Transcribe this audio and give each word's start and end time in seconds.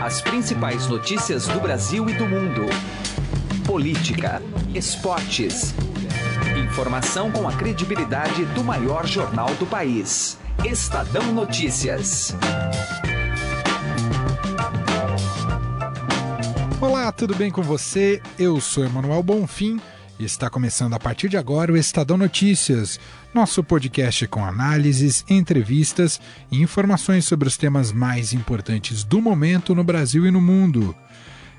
As 0.00 0.20
principais 0.20 0.86
notícias 0.86 1.48
do 1.48 1.58
Brasil 1.58 2.08
e 2.08 2.14
do 2.14 2.26
mundo. 2.26 2.66
Política, 3.64 4.42
esportes. 4.74 5.74
Informação 6.64 7.32
com 7.32 7.48
a 7.48 7.52
credibilidade 7.52 8.44
do 8.46 8.62
maior 8.62 9.06
jornal 9.06 9.54
do 9.54 9.66
país. 9.66 10.38
Estadão 10.64 11.32
Notícias. 11.32 12.36
Olá, 16.80 17.10
tudo 17.10 17.34
bem 17.34 17.50
com 17.50 17.62
você? 17.62 18.20
Eu 18.38 18.60
sou 18.60 18.84
Emanuel 18.84 19.22
Bonfim 19.22 19.80
está 20.24 20.48
começando 20.48 20.94
a 20.94 20.98
partir 20.98 21.28
de 21.28 21.36
agora 21.36 21.72
o 21.72 21.76
Estadão 21.76 22.16
Notícias, 22.16 22.98
nosso 23.34 23.62
podcast 23.62 24.26
com 24.28 24.44
análises, 24.44 25.24
entrevistas 25.28 26.20
e 26.50 26.62
informações 26.62 27.24
sobre 27.24 27.46
os 27.46 27.56
temas 27.56 27.92
mais 27.92 28.32
importantes 28.32 29.04
do 29.04 29.20
momento 29.20 29.74
no 29.74 29.84
Brasil 29.84 30.26
e 30.26 30.30
no 30.30 30.40
mundo. 30.40 30.96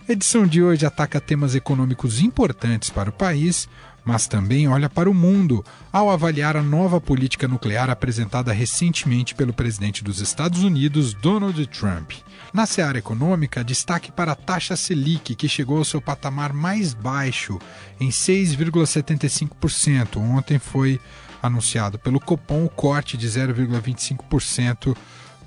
A 0.10 0.12
edição 0.12 0.48
de 0.48 0.64
hoje 0.64 0.86
ataca 0.86 1.22
temas 1.22 1.54
econômicos 1.54 2.22
importantes 2.22 2.90
para 2.90 3.10
o 3.10 3.14
país, 3.14 3.70
mas 4.04 4.26
também 4.26 4.68
olha 4.68 4.90
para 4.90 5.10
o 5.10 5.14
mundo 5.14 5.64
ao 5.92 6.10
avaliar 6.10 6.56
a 6.56 6.64
nova 6.64 7.00
política 7.00 7.48
nuclear 7.48 7.90
apresentada 7.90 8.54
recentemente 8.54 9.36
pelo 9.36 9.54
presidente 9.54 10.04
dos 10.04 10.20
Estados 10.20 10.64
Unidos, 10.64 11.14
Donald 11.14 11.64
Trump. 11.68 12.14
Na 12.54 12.66
seara 12.66 12.98
econômica, 12.98 13.64
destaque 13.64 14.12
para 14.12 14.32
a 14.32 14.36
taxa 14.36 14.76
Selic, 14.76 15.36
que 15.36 15.50
chegou 15.50 15.78
ao 15.78 15.86
seu 15.86 16.02
patamar 16.02 16.54
mais 16.54 16.94
baixo, 16.94 17.60
em 18.00 18.10
6,75%. 18.10 20.18
Ontem 20.18 20.58
foi 20.58 21.00
anunciado 21.42 22.00
pelo 22.00 22.20
Copom 22.20 22.66
o 22.66 22.70
corte 22.70 23.18
de 23.18 23.28
0,25% 23.28 24.96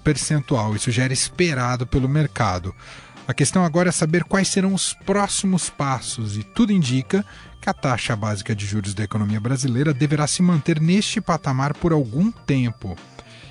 percentual. 0.05 0.77
Isso 0.77 0.91
já 0.91 1.05
era 1.05 1.13
esperado 1.13 1.87
pelo 1.87 2.09
mercado. 2.09 2.75
A 3.27 3.35
questão 3.35 3.65
agora 3.65 3.91
é 3.91 3.93
saber 3.93 4.25
quais 4.25 4.49
serão 4.49 4.75
os 4.75 4.93
próximos 4.93 5.71
passos, 5.71 6.37
e 6.37 6.43
tudo 6.43 6.73
indica 6.73 7.25
que 7.61 7.71
a 7.71 7.75
taxa 7.75 8.17
básica 8.17 8.55
de 8.55 8.67
juros 8.67 8.95
da 8.95 9.05
economia 9.05 9.39
brasileira 9.39 9.95
deverá 9.95 10.27
se 10.27 10.43
manter 10.43 10.81
neste 10.81 11.21
patamar 11.21 11.75
por 11.75 11.93
algum 11.93 12.33
tempo. 12.33 12.97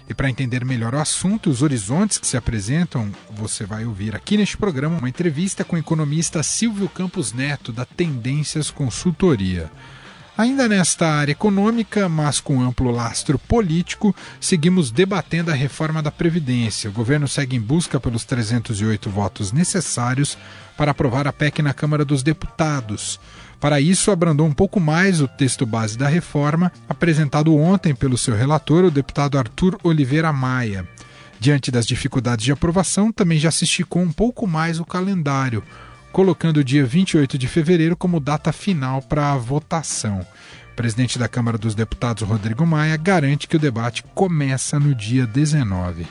E 0.09 0.13
para 0.15 0.27
entender 0.27 0.65
melhor 0.65 0.95
o 0.95 0.99
assunto, 0.99 1.51
os 1.51 1.61
horizontes 1.61 2.17
que 2.17 2.25
se 2.25 2.35
apresentam, 2.35 3.11
você 3.29 3.63
vai 3.63 3.85
ouvir 3.85 4.15
aqui 4.15 4.37
neste 4.37 4.57
programa 4.57 4.97
uma 4.97 5.07
entrevista 5.07 5.63
com 5.63 5.75
o 5.75 5.79
economista 5.79 6.41
Silvio 6.41 6.89
Campos 6.89 7.31
Neto, 7.31 7.71
da 7.71 7.85
Tendências 7.85 8.71
Consultoria. 8.71 9.71
Ainda 10.35 10.67
nesta 10.67 11.05
área 11.05 11.33
econômica, 11.33 12.09
mas 12.09 12.39
com 12.39 12.59
amplo 12.63 12.89
lastro 12.89 13.37
político, 13.37 14.15
seguimos 14.39 14.89
debatendo 14.89 15.51
a 15.51 15.53
reforma 15.53 16.01
da 16.01 16.09
Previdência. 16.09 16.89
O 16.89 16.93
governo 16.93 17.27
segue 17.27 17.57
em 17.57 17.61
busca 17.61 17.99
pelos 17.99 18.23
308 18.23 19.11
votos 19.11 19.51
necessários 19.51 20.37
para 20.79 20.91
aprovar 20.91 21.27
a 21.27 21.33
PEC 21.33 21.61
na 21.61 21.73
Câmara 21.73 22.05
dos 22.05 22.23
Deputados. 22.23 23.19
Para 23.59 23.81
isso, 23.81 24.11
abrandou 24.11 24.47
um 24.47 24.53
pouco 24.53 24.79
mais 24.79 25.19
o 25.19 25.27
texto 25.27 25.65
base 25.65 25.97
da 25.97 26.07
reforma, 26.07 26.71
apresentado 26.87 27.53
ontem 27.53 27.93
pelo 27.93 28.17
seu 28.17 28.33
relator, 28.33 28.85
o 28.85 28.91
deputado 28.91 29.37
Arthur 29.37 29.77
Oliveira 29.83 30.31
Maia. 30.31 30.87
Diante 31.37 31.69
das 31.69 31.85
dificuldades 31.85 32.45
de 32.45 32.53
aprovação, 32.53 33.11
também 33.11 33.37
já 33.37 33.51
se 33.51 33.65
esticou 33.65 34.01
um 34.01 34.11
pouco 34.11 34.47
mais 34.47 34.79
o 34.79 34.85
calendário, 34.85 35.61
colocando 36.13 36.61
o 36.61 36.63
dia 36.63 36.85
28 36.85 37.37
de 37.37 37.49
fevereiro 37.49 37.97
como 37.97 38.17
data 38.17 38.53
final 38.53 39.01
para 39.01 39.33
a 39.33 39.37
votação. 39.37 40.25
O 40.71 40.75
presidente 40.77 41.19
da 41.19 41.27
Câmara 41.27 41.57
dos 41.57 41.75
Deputados, 41.75 42.23
Rodrigo 42.23 42.65
Maia, 42.65 42.95
garante 42.95 43.49
que 43.49 43.57
o 43.57 43.59
debate 43.59 44.01
começa 44.15 44.79
no 44.79 44.95
dia 44.95 45.27
19. 45.27 46.07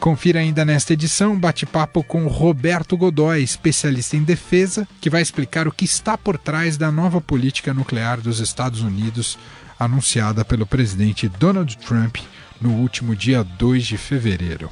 Confira 0.00 0.40
ainda 0.40 0.64
nesta 0.64 0.92
edição 0.92 1.38
bate-papo 1.38 2.04
com 2.04 2.26
Roberto 2.26 2.96
Godoy, 2.96 3.42
especialista 3.42 4.16
em 4.16 4.22
defesa, 4.22 4.86
que 5.00 5.10
vai 5.10 5.22
explicar 5.22 5.66
o 5.66 5.72
que 5.72 5.84
está 5.84 6.16
por 6.18 6.38
trás 6.38 6.76
da 6.76 6.92
nova 6.92 7.20
política 7.20 7.74
nuclear 7.74 8.20
dos 8.20 8.38
Estados 8.38 8.82
Unidos 8.82 9.38
anunciada 9.78 10.44
pelo 10.44 10.66
presidente 10.66 11.28
Donald 11.28 11.76
Trump 11.78 12.18
no 12.60 12.72
último 12.72 13.16
dia 13.16 13.42
2 13.42 13.86
de 13.86 13.96
fevereiro. 13.96 14.70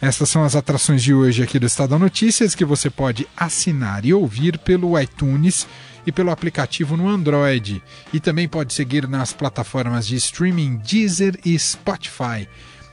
Essas 0.00 0.30
são 0.30 0.42
as 0.42 0.56
atrações 0.56 1.02
de 1.02 1.12
hoje 1.12 1.42
aqui 1.42 1.58
do 1.58 1.66
Estadão 1.66 1.98
Notícias 1.98 2.54
que 2.54 2.64
você 2.64 2.88
pode 2.88 3.28
assinar 3.36 4.06
e 4.06 4.14
ouvir 4.14 4.58
pelo 4.58 4.98
iTunes 4.98 5.66
e 6.06 6.10
pelo 6.10 6.30
aplicativo 6.30 6.96
no 6.96 7.06
Android. 7.06 7.82
E 8.12 8.18
também 8.18 8.48
pode 8.48 8.72
seguir 8.72 9.06
nas 9.06 9.34
plataformas 9.34 10.06
de 10.06 10.16
streaming 10.16 10.76
Deezer 10.78 11.38
e 11.44 11.58
Spotify. 11.58 12.48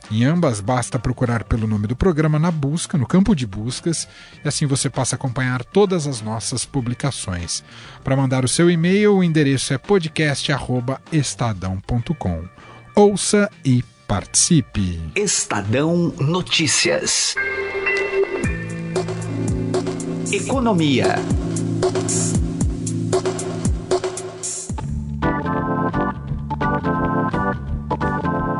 Em 0.10 0.24
ambas, 0.24 0.62
basta 0.62 0.98
procurar 0.98 1.44
pelo 1.44 1.68
nome 1.68 1.86
do 1.88 1.96
programa 1.96 2.40
na 2.40 2.50
busca, 2.50 2.98
no 2.98 3.06
campo 3.06 3.36
de 3.36 3.46
buscas, 3.46 4.08
e 4.44 4.48
assim 4.48 4.66
você 4.66 4.90
passa 4.90 5.16
a 5.16 5.18
acompanhar 5.18 5.64
todas 5.66 6.08
as 6.08 6.22
nossas 6.22 6.66
publicações. 6.66 7.62
Para 8.04 8.16
mandar 8.16 8.46
o 8.46 8.48
seu 8.48 8.72
e-mail, 8.72 9.18
o 9.18 9.24
endereço 9.24 9.74
é 9.74 9.78
podcast@estadão.com. 9.78 12.46
Ouça 12.96 13.52
e 13.66 13.84
participe. 14.08 15.02
Estadão 15.16 16.14
Notícias. 16.20 17.36
Economia. 20.32 21.16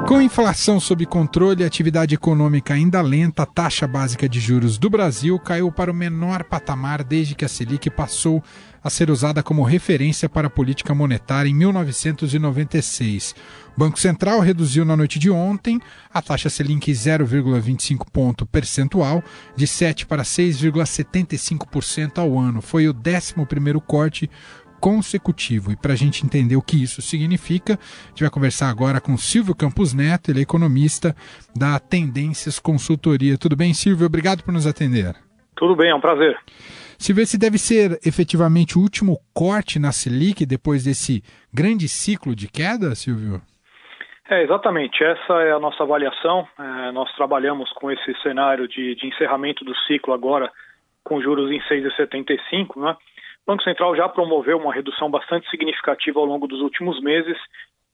Com 0.08 0.22
inflação 0.22 0.80
sob 0.80 1.06
controle 1.06 1.66
atividade 1.66 2.16
econômica 2.16 2.74
ainda 2.74 3.02
lenta, 3.02 3.44
a 3.44 3.46
taxa 3.46 3.86
básica 3.86 4.30
de 4.30 4.40
juros 4.40 4.78
do 4.78 4.90
Brasil 4.90 5.38
caiu 5.38 5.70
para 5.70 5.92
o 5.92 5.94
menor 5.94 6.46
patamar 6.46 7.04
desde 7.04 7.36
que 7.36 7.44
a 7.44 7.50
Selic 7.50 7.90
passou 7.90 8.42
a 8.82 8.90
ser 8.90 9.12
usada 9.12 9.44
como 9.44 9.64
referência 9.64 10.30
para 10.30 10.48
a 10.48 10.50
política 10.50 10.96
monetária 10.96 11.50
em 11.50 11.54
1996. 11.54 13.36
O 13.76 13.80
Banco 13.82 14.00
Central 14.00 14.40
reduziu 14.40 14.86
na 14.86 14.96
noite 14.96 15.20
de 15.20 15.30
ontem 15.30 15.78
a 16.14 16.22
taxa 16.22 16.50
Selic 16.50 16.90
0,25 16.90 18.08
ponto 18.10 18.46
percentual 18.46 19.22
de 19.58 19.68
7 19.68 20.06
para 20.06 20.24
6,75% 20.24 22.20
ao 22.20 22.40
ano. 22.40 22.62
Foi 22.62 22.88
o 22.88 22.94
11º 22.94 23.82
corte 23.82 24.30
consecutivo. 24.80 25.72
E 25.72 25.76
para 25.76 25.94
a 25.94 25.96
gente 25.96 26.26
entender 26.26 26.56
o 26.56 26.62
que 26.62 26.82
isso 26.82 27.02
significa, 27.02 27.74
a 27.74 28.08
gente 28.10 28.22
vai 28.22 28.30
conversar 28.30 28.70
agora 28.70 29.02
com 29.02 29.18
Silvio 29.18 29.56
Campos 29.56 29.94
Neto, 29.94 30.32
ele 30.32 30.40
é 30.40 30.44
economista 30.44 31.16
da 31.56 31.80
Tendências 31.80 32.60
Consultoria. 32.60 33.38
Tudo 33.38 33.56
bem, 33.56 33.74
Silvio? 33.74 34.06
Obrigado 34.06 34.44
por 34.44 34.54
nos 34.54 34.68
atender. 34.68 35.16
Tudo 35.56 35.76
bem, 35.76 35.90
é 35.90 35.96
um 35.96 36.02
prazer. 36.02 36.38
Silvio, 36.98 37.24
esse 37.24 37.38
deve 37.38 37.58
ser 37.58 38.00
efetivamente 38.06 38.78
o 38.78 38.82
último 38.82 39.20
corte 39.34 39.80
na 39.80 39.92
Selic 39.92 40.46
depois 40.46 40.84
desse 40.84 41.22
grande 41.54 41.88
ciclo 41.88 42.36
de 42.36 42.48
queda, 42.48 42.96
Silvio? 42.96 43.42
É, 44.30 44.44
exatamente. 44.44 45.04
Essa 45.04 45.34
é 45.42 45.52
a 45.52 45.60
nossa 45.60 45.84
avaliação. 45.84 46.48
É, 46.60 46.92
nós 46.92 47.12
trabalhamos 47.16 47.72
com 47.74 47.92
esse 47.92 48.14
cenário 48.22 48.68
de, 48.68 48.96
de 48.96 49.08
encerramento 49.08 49.64
do 49.64 49.76
ciclo 49.88 50.14
agora 50.14 50.52
com 51.04 51.22
juros 51.22 51.50
em 51.50 51.60
6,75, 51.62 52.82
né? 52.82 52.96
O 53.48 53.52
Banco 53.54 53.64
Central 53.64 53.96
já 53.96 54.10
promoveu 54.10 54.58
uma 54.58 54.74
redução 54.74 55.10
bastante 55.10 55.50
significativa 55.50 56.20
ao 56.20 56.26
longo 56.26 56.48
dos 56.48 56.60
últimos 56.60 57.02
meses. 57.02 57.38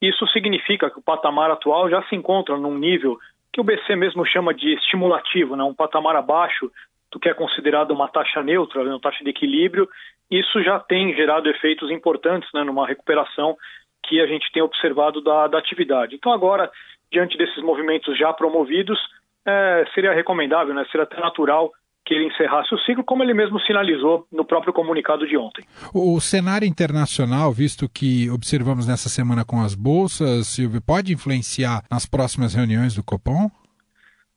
Isso 0.02 0.26
significa 0.30 0.90
que 0.90 0.98
o 0.98 1.02
patamar 1.04 1.52
atual 1.52 1.88
já 1.92 2.02
se 2.08 2.16
encontra 2.16 2.58
num 2.58 2.76
nível 2.76 3.20
que 3.54 3.62
o 3.62 3.64
BC 3.64 3.96
mesmo 3.96 4.26
chama 4.26 4.52
de 4.52 4.74
estimulativo, 4.74 5.56
né? 5.56 5.64
um 5.64 5.76
patamar 5.76 6.16
abaixo 6.16 6.72
do 7.12 7.20
que 7.20 7.30
é 7.30 7.36
considerado 7.36 7.92
uma 7.92 8.08
taxa 8.08 8.42
neutra, 8.42 8.82
uma 8.82 9.00
taxa 9.00 9.24
de 9.24 9.30
equilíbrio. 9.30 9.88
Isso 10.32 10.60
já 10.64 10.80
tem 10.80 11.14
gerado 11.14 11.48
efeitos 11.48 11.92
importantes 11.92 12.50
né? 12.52 12.64
numa 12.64 12.88
recuperação 12.88 13.56
que 14.02 14.20
a 14.20 14.26
gente 14.26 14.52
tem 14.52 14.64
observado 14.64 15.22
da, 15.22 15.46
da 15.46 15.60
atividade. 15.60 16.16
Então, 16.16 16.34
agora, 16.34 16.72
diante 17.12 17.38
desses 17.38 17.62
movimentos 17.62 18.18
já 18.18 18.34
promovidos, 18.34 19.00
é, 19.46 19.86
seria 19.94 20.14
recomendável, 20.14 20.74
né? 20.74 20.84
seria 20.86 21.04
até 21.04 21.20
natural 21.20 21.72
que 22.06 22.14
ele 22.14 22.28
encerrasse 22.28 22.74
o 22.74 22.80
ciclo, 22.80 23.04
como 23.04 23.24
ele 23.24 23.34
mesmo 23.34 23.60
sinalizou 23.62 24.28
no 24.32 24.44
próprio 24.44 24.74
comunicado 24.74 25.26
de 25.26 25.38
ontem. 25.38 25.64
O 25.94 26.20
cenário 26.20 26.68
internacional, 26.68 27.52
visto 27.52 27.88
que 27.88 28.30
observamos 28.30 28.88
nessa 28.88 29.10
semana 29.10 29.46
com 29.46 29.62
as 29.62 29.74
bolsas, 29.74 30.48
Silvio, 30.48 30.82
pode 30.82 31.14
influenciar 31.14 31.84
nas 31.90 32.06
próximas 32.06 32.54
reuniões 32.54 32.96
do 32.96 33.04
Copom? 33.04 33.50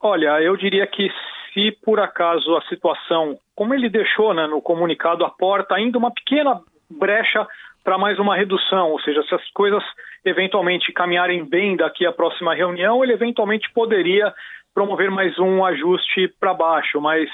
Olha, 0.01 0.41
eu 0.41 0.57
diria 0.57 0.87
que 0.87 1.11
se 1.53 1.73
por 1.83 1.99
acaso 1.99 2.55
a 2.57 2.63
situação, 2.69 3.39
como 3.55 3.75
ele 3.75 3.89
deixou 3.89 4.33
né, 4.35 4.47
no 4.47 4.61
comunicado 4.61 5.25
a 5.25 5.31
porta, 5.31 5.75
ainda 5.75 5.99
uma 5.99 6.13
pequena 6.13 6.61
brecha 6.89 7.47
para 7.83 7.99
mais 7.99 8.19
uma 8.19 8.37
redução, 8.37 8.91
ou 8.91 9.01
seja, 9.01 9.23
se 9.23 9.35
as 9.35 9.51
coisas 9.51 9.83
eventualmente 10.25 10.93
caminharem 10.93 11.45
bem 11.45 11.77
daqui 11.77 12.05
à 12.05 12.13
próxima 12.13 12.55
reunião, 12.55 13.03
ele 13.03 13.13
eventualmente 13.13 13.71
poderia 13.73 14.33
promover 14.75 15.11
mais 15.11 15.39
um 15.39 15.65
ajuste 15.65 16.29
para 16.39 16.53
baixo, 16.53 17.01
mas 17.01 17.29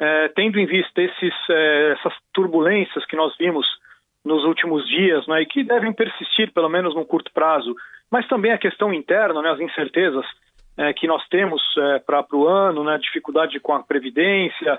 é, 0.00 0.28
tendo 0.28 0.58
em 0.58 0.66
vista 0.66 1.02
esses, 1.02 1.34
é, 1.50 1.92
essas 1.98 2.14
turbulências 2.32 3.04
que 3.06 3.16
nós 3.16 3.36
vimos 3.36 3.66
nos 4.24 4.44
últimos 4.44 4.86
dias, 4.88 5.26
né, 5.26 5.42
e 5.42 5.46
que 5.46 5.64
devem 5.64 5.92
persistir 5.92 6.52
pelo 6.52 6.68
menos 6.68 6.94
no 6.94 7.04
curto 7.04 7.32
prazo, 7.32 7.74
mas 8.10 8.26
também 8.28 8.52
a 8.52 8.58
questão 8.58 8.92
interna, 8.92 9.40
né, 9.42 9.50
as 9.50 9.60
incertezas 9.60 10.24
é, 10.76 10.92
que 10.92 11.06
nós 11.06 11.26
temos 11.28 11.62
é, 11.76 11.98
para 11.98 12.24
o 12.32 12.46
ano, 12.46 12.84
né, 12.84 12.98
dificuldade 12.98 13.58
com 13.60 13.72
a 13.72 13.82
previdência, 13.82 14.78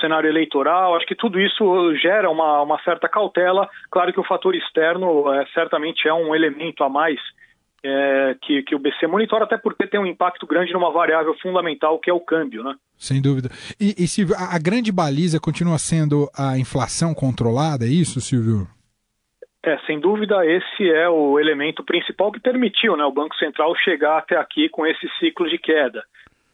cenário 0.00 0.28
eleitoral, 0.28 0.96
acho 0.96 1.06
que 1.06 1.14
tudo 1.14 1.40
isso 1.40 1.94
gera 1.96 2.28
uma, 2.28 2.62
uma 2.62 2.82
certa 2.82 3.08
cautela. 3.08 3.68
Claro 3.90 4.12
que 4.12 4.20
o 4.20 4.24
fator 4.24 4.54
externo 4.54 5.32
é, 5.32 5.46
certamente 5.54 6.08
é 6.08 6.12
um 6.12 6.34
elemento 6.34 6.82
a 6.82 6.88
mais 6.88 7.20
é, 7.84 8.34
que, 8.40 8.62
que 8.62 8.74
o 8.74 8.78
BC 8.78 9.06
monitora, 9.06 9.44
até 9.44 9.58
porque 9.58 9.86
tem 9.86 10.00
um 10.00 10.06
impacto 10.06 10.46
grande 10.46 10.72
numa 10.72 10.90
variável 10.90 11.34
fundamental 11.40 11.98
que 11.98 12.08
é 12.08 12.14
o 12.14 12.20
câmbio, 12.20 12.64
né? 12.64 12.74
Sem 12.96 13.20
dúvida. 13.20 13.50
E, 13.78 13.94
e 14.02 14.08
Silvio, 14.08 14.34
a, 14.36 14.56
a 14.56 14.58
grande 14.58 14.90
baliza 14.90 15.38
continua 15.38 15.78
sendo 15.78 16.30
a 16.36 16.58
inflação 16.58 17.12
controlada, 17.12 17.84
é 17.84 17.88
isso, 17.88 18.20
Silvio? 18.22 18.66
É, 19.62 19.78
sem 19.86 20.00
dúvida, 20.00 20.44
esse 20.46 20.90
é 20.90 21.08
o 21.08 21.38
elemento 21.38 21.84
principal 21.84 22.32
que 22.32 22.40
permitiu 22.40 22.96
né, 22.96 23.04
o 23.04 23.12
Banco 23.12 23.34
Central 23.36 23.74
chegar 23.76 24.18
até 24.18 24.36
aqui 24.36 24.68
com 24.68 24.86
esse 24.86 25.06
ciclo 25.18 25.48
de 25.48 25.58
queda. 25.58 26.02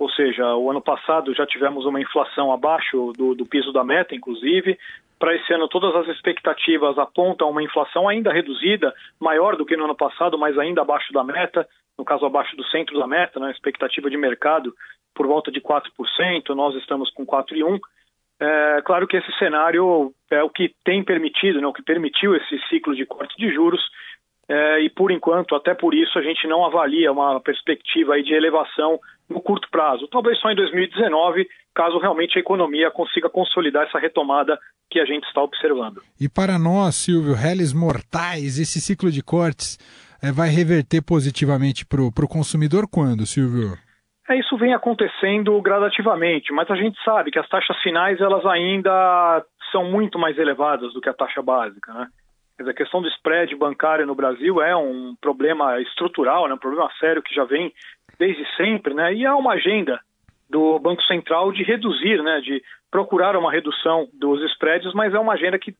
Ou 0.00 0.08
seja, 0.08 0.56
o 0.56 0.70
ano 0.70 0.80
passado 0.80 1.34
já 1.34 1.46
tivemos 1.46 1.84
uma 1.84 2.00
inflação 2.00 2.50
abaixo 2.50 3.12
do, 3.18 3.34
do 3.34 3.44
piso 3.44 3.70
da 3.70 3.84
meta, 3.84 4.14
inclusive. 4.14 4.78
Para 5.18 5.36
esse 5.36 5.52
ano, 5.52 5.68
todas 5.68 5.94
as 5.94 6.08
expectativas 6.08 6.98
apontam 6.98 7.50
uma 7.50 7.62
inflação 7.62 8.08
ainda 8.08 8.32
reduzida, 8.32 8.94
maior 9.20 9.56
do 9.56 9.66
que 9.66 9.76
no 9.76 9.84
ano 9.84 9.94
passado, 9.94 10.38
mas 10.38 10.58
ainda 10.58 10.80
abaixo 10.80 11.12
da 11.12 11.22
meta, 11.22 11.68
no 11.98 12.04
caso, 12.06 12.24
abaixo 12.24 12.56
do 12.56 12.64
centro 12.68 12.98
da 12.98 13.06
meta, 13.06 13.38
né, 13.38 13.50
expectativa 13.50 14.08
de 14.08 14.16
mercado 14.16 14.74
por 15.14 15.26
volta 15.26 15.52
de 15.52 15.60
4%, 15.60 15.82
nós 16.54 16.74
estamos 16.76 17.10
com 17.10 17.26
4,1%. 17.26 17.78
É, 18.40 18.80
claro 18.86 19.06
que 19.06 19.18
esse 19.18 19.30
cenário 19.38 20.14
é 20.30 20.42
o 20.42 20.48
que 20.48 20.74
tem 20.82 21.04
permitido, 21.04 21.60
né, 21.60 21.66
o 21.66 21.74
que 21.74 21.82
permitiu 21.82 22.34
esse 22.34 22.58
ciclo 22.70 22.96
de 22.96 23.04
corte 23.04 23.36
de 23.36 23.52
juros, 23.52 23.82
é, 24.50 24.80
e 24.80 24.90
por 24.90 25.12
enquanto, 25.12 25.54
até 25.54 25.74
por 25.74 25.94
isso, 25.94 26.18
a 26.18 26.22
gente 26.22 26.48
não 26.48 26.64
avalia 26.64 27.12
uma 27.12 27.40
perspectiva 27.40 28.14
aí 28.14 28.22
de 28.24 28.34
elevação 28.34 28.98
no 29.28 29.40
curto 29.40 29.68
prazo. 29.70 30.08
Talvez 30.08 30.40
só 30.40 30.50
em 30.50 30.56
2019, 30.56 31.46
caso 31.72 31.98
realmente 31.98 32.36
a 32.36 32.40
economia 32.40 32.90
consiga 32.90 33.30
consolidar 33.30 33.86
essa 33.86 34.00
retomada 34.00 34.58
que 34.90 34.98
a 34.98 35.04
gente 35.04 35.22
está 35.28 35.40
observando. 35.40 36.02
E 36.20 36.28
para 36.28 36.58
nós, 36.58 36.96
Silvio, 36.96 37.32
réis 37.32 37.72
mortais, 37.72 38.58
esse 38.58 38.80
ciclo 38.80 39.08
de 39.08 39.22
cortes 39.22 39.78
é, 40.20 40.32
vai 40.32 40.48
reverter 40.48 41.00
positivamente 41.00 41.86
para 41.86 42.02
o 42.02 42.28
consumidor 42.28 42.88
quando, 42.90 43.26
Silvio? 43.26 43.78
É, 44.28 44.36
isso 44.36 44.56
vem 44.58 44.74
acontecendo 44.74 45.62
gradativamente, 45.62 46.52
mas 46.52 46.68
a 46.68 46.74
gente 46.74 47.00
sabe 47.04 47.30
que 47.30 47.38
as 47.38 47.48
taxas 47.48 47.80
finais 47.84 48.20
elas 48.20 48.44
ainda 48.44 49.44
são 49.70 49.84
muito 49.84 50.18
mais 50.18 50.36
elevadas 50.38 50.92
do 50.92 51.00
que 51.00 51.08
a 51.08 51.14
taxa 51.14 51.40
básica, 51.40 51.92
né? 51.94 52.08
A 52.68 52.74
questão 52.74 53.00
do 53.00 53.08
spread 53.08 53.54
bancário 53.56 54.06
no 54.06 54.14
Brasil 54.14 54.60
é 54.60 54.76
um 54.76 55.14
problema 55.20 55.80
estrutural, 55.80 56.48
né, 56.48 56.54
um 56.54 56.58
problema 56.58 56.90
sério 56.98 57.22
que 57.22 57.34
já 57.34 57.44
vem 57.44 57.72
desde 58.18 58.44
sempre, 58.56 58.94
né, 58.94 59.14
e 59.14 59.24
há 59.24 59.34
uma 59.34 59.52
agenda 59.52 60.00
do 60.48 60.78
Banco 60.78 61.02
Central 61.04 61.52
de 61.52 61.62
reduzir, 61.62 62.22
né, 62.22 62.40
de 62.40 62.62
procurar 62.90 63.36
uma 63.36 63.52
redução 63.52 64.08
dos 64.12 64.42
spreads, 64.52 64.92
mas 64.94 65.14
é 65.14 65.18
uma 65.18 65.34
agenda 65.34 65.58
que 65.58 65.74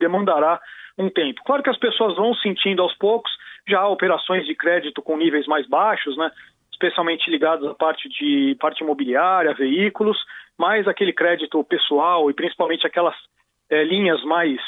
demandará 0.00 0.60
um 0.96 1.10
tempo. 1.10 1.42
Claro 1.44 1.62
que 1.62 1.70
as 1.70 1.78
pessoas 1.78 2.16
vão 2.16 2.34
sentindo 2.34 2.82
aos 2.82 2.94
poucos, 2.96 3.30
já 3.68 3.80
há 3.80 3.88
operações 3.88 4.46
de 4.46 4.54
crédito 4.54 5.02
com 5.02 5.16
níveis 5.16 5.46
mais 5.46 5.68
baixos, 5.68 6.16
né, 6.16 6.30
especialmente 6.72 7.30
ligados 7.30 7.68
à 7.68 7.74
parte 7.74 8.08
de 8.08 8.56
parte 8.58 8.82
imobiliária, 8.82 9.54
veículos, 9.54 10.16
mas 10.56 10.88
aquele 10.88 11.12
crédito 11.12 11.62
pessoal 11.64 12.30
e 12.30 12.34
principalmente 12.34 12.86
aquelas 12.86 13.14
é, 13.70 13.84
linhas 13.84 14.22
mais 14.24 14.60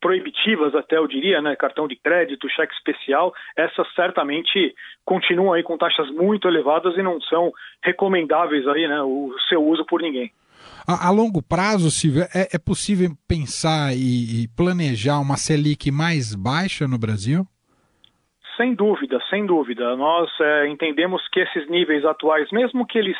proibitivas 0.00 0.74
até 0.74 0.96
eu 0.96 1.06
diria, 1.06 1.40
né, 1.42 1.56
cartão 1.56 1.88
de 1.88 1.96
crédito, 1.96 2.48
cheque 2.48 2.74
especial, 2.74 3.32
essas 3.56 3.86
certamente 3.94 4.74
continuam 5.04 5.52
aí 5.52 5.62
com 5.62 5.76
taxas 5.76 6.10
muito 6.10 6.48
elevadas 6.48 6.96
e 6.96 7.02
não 7.02 7.20
são 7.22 7.52
recomendáveis 7.82 8.66
aí, 8.68 8.86
né, 8.86 9.02
o 9.02 9.34
seu 9.48 9.64
uso 9.64 9.84
por 9.84 10.00
ninguém. 10.00 10.32
A, 10.86 11.08
a 11.08 11.10
longo 11.10 11.42
prazo, 11.42 11.90
Silvio, 11.90 12.22
é, 12.34 12.48
é 12.54 12.58
possível 12.58 13.10
pensar 13.26 13.92
e, 13.92 14.44
e, 14.44 14.48
planejar 14.56 15.20
uma 15.20 15.36
Selic 15.36 15.90
mais 15.90 16.34
baixa 16.34 16.88
no 16.88 16.98
Brasil? 16.98 17.44
Sem 18.56 18.74
dúvida, 18.74 19.20
sem 19.30 19.46
dúvida. 19.46 19.94
Nós 19.96 20.30
é, 20.40 20.68
entendemos 20.68 21.26
que 21.28 21.40
esses 21.40 21.68
níveis 21.68 22.04
atuais, 22.04 22.50
mesmo 22.50 22.86
que 22.86 22.98
eles 22.98 23.16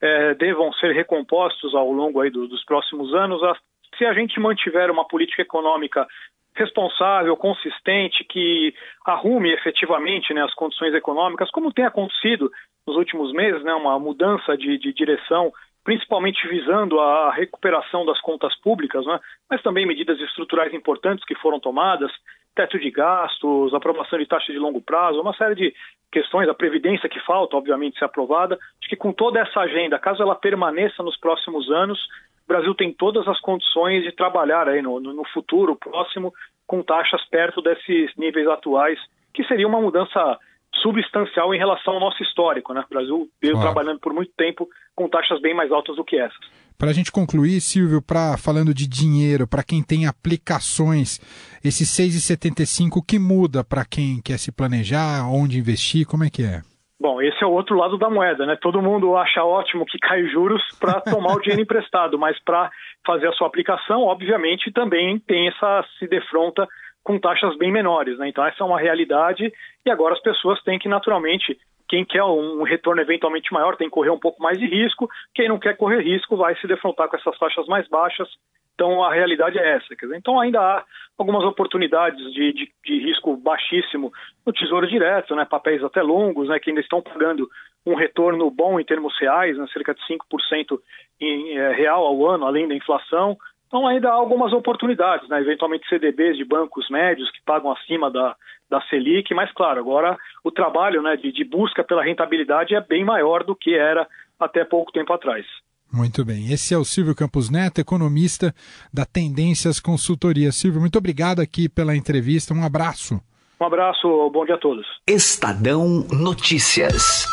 é, 0.00 0.34
devam 0.34 0.72
ser 0.74 0.92
recompostos 0.92 1.74
ao 1.74 1.90
longo 1.90 2.20
aí 2.20 2.30
do, 2.30 2.46
dos 2.46 2.64
próximos 2.64 3.14
anos, 3.14 3.42
a 3.42 3.56
se 3.96 4.04
a 4.04 4.12
gente 4.12 4.38
mantiver 4.40 4.90
uma 4.90 5.06
política 5.06 5.42
econômica 5.42 6.06
responsável, 6.54 7.36
consistente, 7.36 8.24
que 8.24 8.72
arrume 9.04 9.52
efetivamente 9.52 10.32
né, 10.32 10.42
as 10.42 10.54
condições 10.54 10.94
econômicas, 10.94 11.50
como 11.50 11.72
tem 11.72 11.84
acontecido 11.84 12.50
nos 12.86 12.96
últimos 12.96 13.32
meses, 13.32 13.62
né, 13.64 13.74
uma 13.74 13.98
mudança 13.98 14.56
de, 14.56 14.78
de 14.78 14.92
direção, 14.92 15.52
principalmente 15.82 16.46
visando 16.46 17.00
a 17.00 17.32
recuperação 17.32 18.06
das 18.06 18.20
contas 18.20 18.54
públicas, 18.60 19.04
né, 19.04 19.18
mas 19.50 19.62
também 19.62 19.86
medidas 19.86 20.20
estruturais 20.20 20.72
importantes 20.72 21.24
que 21.24 21.34
foram 21.34 21.58
tomadas, 21.58 22.10
teto 22.54 22.78
de 22.78 22.90
gastos, 22.90 23.74
aprovação 23.74 24.18
de 24.18 24.26
taxa 24.26 24.52
de 24.52 24.58
longo 24.58 24.80
prazo, 24.80 25.20
uma 25.20 25.34
série 25.34 25.56
de 25.56 25.74
questões, 26.12 26.48
a 26.48 26.54
previdência 26.54 27.08
que 27.08 27.18
falta, 27.20 27.56
obviamente, 27.56 27.98
ser 27.98 28.04
aprovada. 28.04 28.54
Acho 28.54 28.88
que 28.88 28.94
com 28.94 29.12
toda 29.12 29.40
essa 29.40 29.58
agenda, 29.58 29.98
caso 29.98 30.22
ela 30.22 30.36
permaneça 30.36 31.02
nos 31.02 31.16
próximos 31.16 31.68
anos, 31.68 31.98
o 32.46 32.52
Brasil 32.52 32.74
tem 32.74 32.92
todas 32.92 33.26
as 33.26 33.40
condições 33.40 34.04
de 34.04 34.12
trabalhar 34.12 34.68
aí 34.68 34.82
no, 34.82 35.00
no 35.00 35.24
futuro 35.32 35.76
próximo 35.76 36.32
com 36.66 36.82
taxas 36.82 37.24
perto 37.28 37.62
desses 37.62 38.10
níveis 38.16 38.46
atuais, 38.48 38.98
que 39.32 39.44
seria 39.44 39.66
uma 39.66 39.80
mudança 39.80 40.38
substancial 40.82 41.54
em 41.54 41.58
relação 41.58 41.94
ao 41.94 42.00
nosso 42.00 42.22
histórico. 42.22 42.74
Né? 42.74 42.82
O 42.84 42.88
Brasil 42.94 43.28
veio 43.40 43.54
claro. 43.54 43.72
trabalhando 43.72 44.00
por 44.00 44.12
muito 44.12 44.32
tempo 44.36 44.68
com 44.94 45.08
taxas 45.08 45.40
bem 45.40 45.54
mais 45.54 45.72
altas 45.72 45.96
do 45.96 46.04
que 46.04 46.18
essas. 46.18 46.38
Para 46.76 46.90
a 46.90 46.92
gente 46.92 47.12
concluir, 47.12 47.60
Silvio, 47.60 48.02
pra, 48.02 48.36
falando 48.36 48.74
de 48.74 48.86
dinheiro, 48.86 49.46
para 49.46 49.62
quem 49.62 49.82
tem 49.82 50.06
aplicações, 50.06 51.20
esse 51.64 51.84
6,75 51.84 53.00
que 53.06 53.18
muda 53.18 53.62
para 53.62 53.84
quem 53.84 54.20
quer 54.20 54.38
se 54.38 54.50
planejar, 54.50 55.26
onde 55.30 55.58
investir, 55.58 56.06
como 56.06 56.24
é 56.24 56.30
que 56.30 56.42
é? 56.42 56.62
Bom, 57.00 57.20
esse 57.20 57.42
é 57.42 57.46
o 57.46 57.50
outro 57.50 57.76
lado 57.76 57.98
da 57.98 58.08
moeda, 58.08 58.46
né? 58.46 58.56
Todo 58.60 58.80
mundo 58.80 59.16
acha 59.16 59.44
ótimo 59.44 59.84
que 59.84 59.98
cai 59.98 60.26
juros 60.28 60.62
para 60.78 61.00
tomar 61.00 61.34
o 61.34 61.40
dinheiro 61.40 61.60
emprestado, 61.62 62.18
mas 62.18 62.38
para 62.44 62.70
fazer 63.04 63.28
a 63.28 63.32
sua 63.32 63.48
aplicação, 63.48 64.02
obviamente, 64.02 64.72
também 64.72 65.18
tem 65.18 65.48
essa 65.48 65.84
se 65.98 66.06
defronta 66.06 66.66
com 67.02 67.18
taxas 67.18 67.56
bem 67.58 67.70
menores, 67.70 68.16
né? 68.18 68.28
Então 68.28 68.44
essa 68.46 68.62
é 68.62 68.66
uma 68.66 68.80
realidade 68.80 69.52
e 69.84 69.90
agora 69.90 70.14
as 70.14 70.22
pessoas 70.22 70.62
têm 70.62 70.78
que 70.78 70.88
naturalmente 70.88 71.58
quem 71.88 72.04
quer 72.04 72.24
um 72.24 72.62
retorno 72.62 73.00
eventualmente 73.00 73.52
maior 73.52 73.76
tem 73.76 73.88
que 73.88 73.94
correr 73.94 74.10
um 74.10 74.18
pouco 74.18 74.42
mais 74.42 74.58
de 74.58 74.66
risco, 74.66 75.08
quem 75.34 75.48
não 75.48 75.58
quer 75.58 75.76
correr 75.76 76.00
risco 76.00 76.36
vai 76.36 76.56
se 76.56 76.66
defrontar 76.66 77.08
com 77.08 77.16
essas 77.16 77.38
taxas 77.38 77.66
mais 77.66 77.86
baixas 77.88 78.28
então 78.74 79.02
a 79.02 79.12
realidade 79.12 79.58
é 79.58 79.76
essa. 79.76 79.94
Dizer, 79.94 80.16
então 80.16 80.38
ainda 80.38 80.60
há 80.60 80.84
algumas 81.16 81.44
oportunidades 81.44 82.20
de, 82.32 82.52
de, 82.52 82.72
de, 82.84 82.98
risco 82.98 83.36
baixíssimo 83.36 84.12
no 84.44 84.52
Tesouro 84.52 84.86
Direto, 84.86 85.34
né, 85.34 85.44
papéis 85.44 85.82
até 85.82 86.02
longos, 86.02 86.48
né, 86.48 86.58
que 86.58 86.70
ainda 86.70 86.80
estão 86.80 87.00
pagando 87.00 87.48
um 87.86 87.94
retorno 87.94 88.50
bom 88.50 88.80
em 88.80 88.84
termos 88.84 89.16
reais, 89.18 89.56
né, 89.56 89.66
cerca 89.72 89.94
de 89.94 90.00
5% 90.06 90.78
em, 91.20 91.56
é, 91.56 91.72
real 91.72 92.04
ao 92.04 92.26
ano, 92.26 92.46
além 92.46 92.66
da 92.66 92.74
inflação. 92.74 93.36
Então 93.74 93.88
ainda 93.88 94.08
há 94.08 94.12
algumas 94.12 94.52
oportunidades, 94.52 95.28
né, 95.28 95.40
eventualmente 95.40 95.88
CDBs 95.88 96.36
de 96.36 96.44
bancos 96.44 96.88
médios 96.88 97.28
que 97.32 97.42
pagam 97.44 97.72
acima 97.72 98.08
da, 98.08 98.36
da 98.70 98.80
Selic, 98.82 99.34
mas 99.34 99.50
claro, 99.50 99.80
agora 99.80 100.16
o 100.44 100.52
trabalho 100.52 101.02
né, 101.02 101.16
de, 101.16 101.32
de 101.32 101.42
busca 101.42 101.82
pela 101.82 102.04
rentabilidade 102.04 102.72
é 102.72 102.80
bem 102.80 103.04
maior 103.04 103.42
do 103.42 103.56
que 103.56 103.74
era 103.74 104.06
até 104.38 104.64
pouco 104.64 104.92
tempo 104.92 105.12
atrás. 105.12 105.44
Muito 105.92 106.24
bem. 106.24 106.52
Esse 106.52 106.72
é 106.72 106.78
o 106.78 106.84
Silvio 106.84 107.16
Campos 107.16 107.50
Neto, 107.50 107.80
economista 107.80 108.54
da 108.92 109.04
Tendências 109.04 109.80
Consultoria. 109.80 110.52
Silvio, 110.52 110.80
muito 110.80 110.96
obrigado 110.96 111.40
aqui 111.40 111.68
pela 111.68 111.96
entrevista. 111.96 112.54
Um 112.54 112.64
abraço. 112.64 113.20
Um 113.60 113.66
abraço, 113.66 114.30
bom 114.30 114.44
dia 114.44 114.54
a 114.54 114.58
todos. 114.58 114.86
Estadão 115.04 116.06
Notícias. 116.12 117.26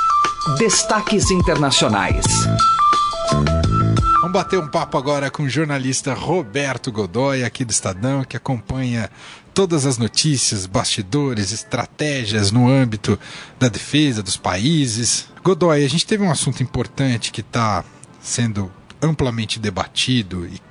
Destaques 0.57 1.29
internacionais. 1.29 2.25
Vamos 4.32 4.46
bater 4.46 4.60
um 4.60 4.68
papo 4.70 4.98
agora 4.98 5.30
com 5.30 5.44
o 5.44 5.50
jornalista 5.50 6.14
Roberto 6.14 6.90
Godoy, 6.90 7.44
aqui 7.44 7.66
do 7.66 7.72
Estadão, 7.72 8.24
que 8.24 8.38
acompanha 8.38 9.10
todas 9.54 9.86
as 9.86 9.98
notícias, 9.98 10.66
bastidores, 10.66 11.52
estratégias 11.52 12.50
no 12.50 12.70
âmbito 12.70 13.20
da 13.60 13.68
defesa 13.68 14.24
dos 14.24 14.38
países. 14.38 15.28
Godoy, 15.44 15.84
a 15.84 15.90
gente 15.90 16.06
teve 16.06 16.24
um 16.24 16.32
assunto 16.32 16.64
importante 16.64 17.30
que 17.30 17.42
está 17.42 17.84
sendo 18.22 18.72
amplamente 19.02 19.60
debatido 19.60 20.48
e 20.48 20.62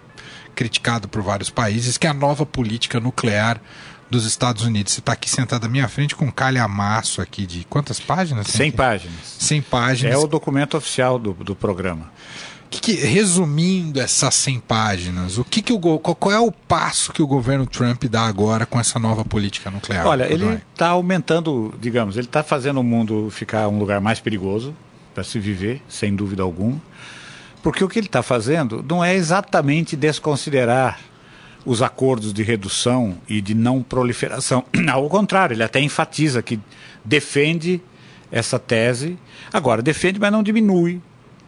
criticado 0.54 1.06
por 1.06 1.20
vários 1.20 1.50
países, 1.50 1.98
que 1.98 2.06
é 2.06 2.10
a 2.10 2.14
nova 2.14 2.46
política 2.46 2.98
nuclear 2.98 3.60
dos 4.08 4.24
Estados 4.24 4.64
Unidos. 4.64 4.94
Você 4.94 5.00
está 5.00 5.12
aqui 5.12 5.28
sentado 5.28 5.66
à 5.66 5.68
minha 5.68 5.86
frente 5.86 6.16
com 6.16 6.24
um 6.24 6.30
calhamaço 6.30 7.20
aqui 7.20 7.44
de 7.44 7.66
quantas 7.66 8.00
páginas? 8.00 8.46
100 8.46 8.72
páginas. 8.72 9.36
100 9.38 9.60
páginas. 9.60 10.14
É 10.14 10.16
o 10.16 10.26
documento 10.26 10.78
oficial 10.78 11.18
do, 11.18 11.34
do 11.34 11.54
programa. 11.54 12.10
Que 12.70 12.80
que, 12.80 12.92
resumindo 12.92 14.00
essas 14.00 14.32
100 14.36 14.60
páginas, 14.60 15.38
o 15.38 15.44
que 15.44 15.60
que 15.60 15.72
o, 15.72 15.78
qual 15.98 16.32
é 16.32 16.38
o 16.38 16.52
passo 16.52 17.12
que 17.12 17.20
o 17.20 17.26
governo 17.26 17.66
Trump 17.66 18.04
dá 18.04 18.22
agora 18.22 18.64
com 18.64 18.78
essa 18.78 18.98
nova 18.98 19.24
política 19.24 19.70
nuclear? 19.70 20.06
Olha, 20.06 20.32
ele 20.32 20.60
está 20.72 20.88
aumentando, 20.88 21.74
digamos, 21.80 22.16
ele 22.16 22.26
está 22.26 22.44
fazendo 22.44 22.78
o 22.78 22.84
mundo 22.84 23.28
ficar 23.30 23.66
um 23.66 23.78
lugar 23.78 24.00
mais 24.00 24.20
perigoso 24.20 24.74
para 25.12 25.24
se 25.24 25.38
viver, 25.40 25.82
sem 25.88 26.14
dúvida 26.14 26.42
alguma 26.44 26.80
Porque 27.62 27.82
o 27.82 27.88
que 27.88 27.98
ele 27.98 28.06
está 28.06 28.22
fazendo 28.22 28.84
não 28.88 29.04
é 29.04 29.14
exatamente 29.14 29.96
desconsiderar 29.96 31.00
os 31.64 31.82
acordos 31.82 32.32
de 32.32 32.42
redução 32.42 33.18
e 33.28 33.40
de 33.40 33.54
não 33.54 33.82
proliferação. 33.82 34.64
Ao 34.90 35.08
contrário, 35.08 35.54
ele 35.54 35.62
até 35.62 35.80
enfatiza 35.80 36.40
que 36.40 36.58
defende 37.04 37.82
essa 38.30 38.58
tese. 38.58 39.18
Agora, 39.52 39.82
defende, 39.82 40.18
mas 40.18 40.32
não 40.32 40.42
diminui. 40.42 41.00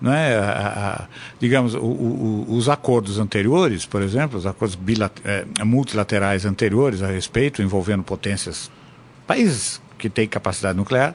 Né? 0.03 0.37
A, 0.37 1.03
a, 1.03 1.05
digamos, 1.39 1.75
o, 1.75 1.79
o, 1.79 2.47
os 2.49 2.69
acordos 2.69 3.21
anteriores, 3.21 3.87
por 3.87 4.03
exemplo, 4.03 4.37
os 4.37 4.45
acordos 4.45 4.77
é, 5.25 5.45
multilaterais 5.65 6.45
anteriores 6.45 7.03
a 7.03 7.07
respeito, 7.07 7.63
envolvendo 7.63 8.03
potências, 8.03 8.69
países 9.29 9.81
que 9.97 10.11
têm 10.11 10.27
capacidade 10.27 10.77
nuclear, 10.77 11.15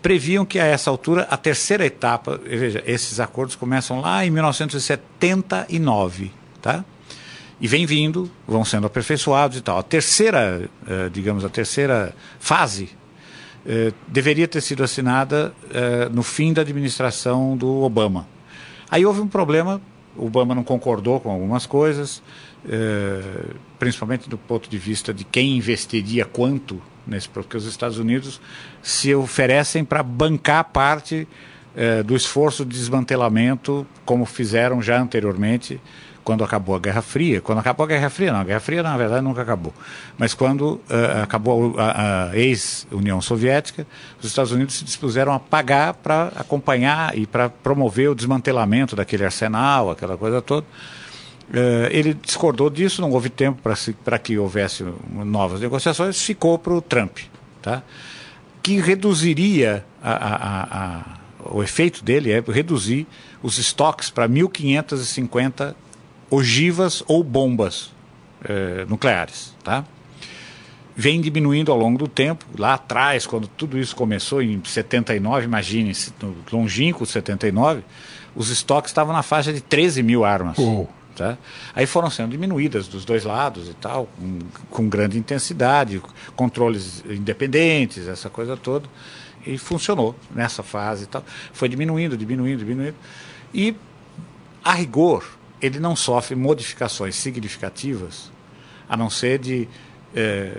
previam 0.00 0.44
que 0.44 0.60
a 0.60 0.64
essa 0.64 0.90
altura, 0.90 1.26
a 1.28 1.36
terceira 1.36 1.84
etapa, 1.84 2.40
veja, 2.44 2.84
esses 2.86 3.18
acordos 3.18 3.56
começam 3.56 4.00
lá 4.00 4.24
em 4.24 4.30
1979, 4.30 6.30
tá? 6.62 6.84
e 7.60 7.66
vem 7.66 7.86
vindo, 7.86 8.30
vão 8.46 8.64
sendo 8.64 8.86
aperfeiçoados 8.86 9.58
e 9.58 9.60
tal. 9.60 9.78
A 9.78 9.82
terceira, 9.82 10.68
eh, 10.86 11.10
digamos, 11.12 11.44
a 11.44 11.48
terceira 11.48 12.14
fase 12.38 12.90
eh, 13.66 13.92
deveria 14.08 14.46
ter 14.48 14.60
sido 14.60 14.82
assinada 14.82 15.54
eh, 15.70 16.08
no 16.10 16.22
fim 16.22 16.52
da 16.52 16.62
administração 16.62 17.56
do 17.56 17.82
Obama. 17.82 18.26
Aí 18.90 19.04
houve 19.04 19.20
um 19.20 19.28
problema, 19.28 19.80
o 20.16 20.26
Obama 20.26 20.54
não 20.54 20.62
concordou 20.62 21.18
com 21.18 21.30
algumas 21.30 21.66
coisas, 21.66 22.22
principalmente 23.78 24.28
do 24.28 24.38
ponto 24.38 24.70
de 24.70 24.78
vista 24.78 25.12
de 25.12 25.24
quem 25.24 25.56
investiria 25.56 26.24
quanto 26.24 26.80
nesse, 27.06 27.28
porque 27.28 27.56
os 27.56 27.66
Estados 27.66 27.98
Unidos 27.98 28.40
se 28.82 29.14
oferecem 29.14 29.84
para 29.84 30.02
bancar 30.02 30.64
parte 30.64 31.26
do 32.06 32.14
esforço 32.14 32.64
de 32.64 32.76
desmantelamento, 32.76 33.84
como 34.04 34.24
fizeram 34.24 34.80
já 34.80 35.00
anteriormente 35.00 35.80
quando 36.24 36.42
acabou 36.42 36.74
a 36.74 36.78
Guerra 36.78 37.02
Fria, 37.02 37.40
quando 37.40 37.58
acabou 37.58 37.84
a 37.84 37.86
Guerra 37.86 38.08
Fria, 38.08 38.32
não, 38.32 38.40
a 38.40 38.44
Guerra 38.44 38.60
Fria 38.60 38.82
na 38.82 38.96
verdade 38.96 39.22
nunca 39.22 39.42
acabou, 39.42 39.72
mas 40.16 40.32
quando 40.32 40.62
uh, 40.62 41.22
acabou 41.22 41.78
a, 41.78 42.30
a 42.30 42.36
ex-União 42.36 43.20
Soviética, 43.20 43.86
os 44.18 44.24
Estados 44.24 44.50
Unidos 44.50 44.74
se 44.74 44.84
dispuseram 44.84 45.32
a 45.32 45.38
pagar 45.38 45.94
para 45.94 46.32
acompanhar 46.34 47.16
e 47.16 47.26
para 47.26 47.50
promover 47.50 48.08
o 48.08 48.14
desmantelamento 48.14 48.96
daquele 48.96 49.24
arsenal, 49.24 49.90
aquela 49.90 50.16
coisa 50.16 50.40
toda. 50.40 50.66
Uh, 51.50 51.86
ele 51.90 52.14
discordou 52.14 52.70
disso, 52.70 53.02
não 53.02 53.10
houve 53.10 53.28
tempo 53.28 53.60
para 54.02 54.18
que 54.18 54.38
houvesse 54.38 54.82
novas 55.12 55.60
negociações, 55.60 56.20
ficou 56.22 56.58
para 56.58 56.72
o 56.72 56.80
Trump, 56.80 57.18
tá? 57.60 57.82
que 58.62 58.80
reduziria 58.80 59.84
a, 60.02 60.12
a, 60.14 61.23
o 61.50 61.62
efeito 61.62 62.04
dele 62.04 62.30
é 62.32 62.40
reduzir 62.40 63.06
os 63.42 63.58
estoques 63.58 64.10
para 64.10 64.28
1.550 64.28 65.74
ogivas 66.30 67.02
ou 67.06 67.22
bombas 67.22 67.92
eh, 68.44 68.84
nucleares. 68.88 69.54
Tá? 69.62 69.84
Vem 70.96 71.20
diminuindo 71.20 71.72
ao 71.72 71.78
longo 71.78 71.98
do 71.98 72.06
tempo. 72.06 72.44
Lá 72.58 72.74
atrás, 72.74 73.26
quando 73.26 73.48
tudo 73.48 73.78
isso 73.78 73.96
começou, 73.96 74.40
em 74.40 74.62
79, 74.64 75.44
imagine, 75.44 75.92
no 76.22 76.36
longínquo 76.52 77.04
79, 77.04 77.82
os 78.34 78.48
estoques 78.48 78.90
estavam 78.90 79.12
na 79.12 79.22
faixa 79.22 79.52
de 79.52 79.60
13 79.60 80.02
mil 80.02 80.24
armas. 80.24 80.58
Oh. 80.58 80.86
Tá? 81.16 81.38
Aí 81.74 81.86
foram 81.86 82.10
sendo 82.10 82.30
diminuídas 82.30 82.88
dos 82.88 83.04
dois 83.04 83.24
lados 83.24 83.68
e 83.68 83.74
tal, 83.74 84.08
com, 84.18 84.38
com, 84.68 84.88
grande 84.88 85.16
intensidade, 85.16 86.02
controles 86.34 87.04
independentes, 87.08 88.08
essa 88.08 88.28
coisa 88.28 88.56
toda. 88.56 88.88
E 89.46 89.58
funcionou 89.58 90.14
nessa 90.34 90.62
fase 90.62 91.04
e 91.04 91.06
tal. 91.06 91.24
Foi 91.52 91.68
diminuindo, 91.68 92.16
diminuindo, 92.16 92.58
diminuindo. 92.58 92.96
E, 93.52 93.76
a 94.64 94.72
rigor, 94.72 95.24
ele 95.60 95.78
não 95.78 95.94
sofre 95.94 96.34
modificações 96.34 97.14
significativas, 97.14 98.30
a 98.88 98.96
não 98.96 99.08
ser 99.08 99.38
de 99.38 99.68
é, 100.14 100.56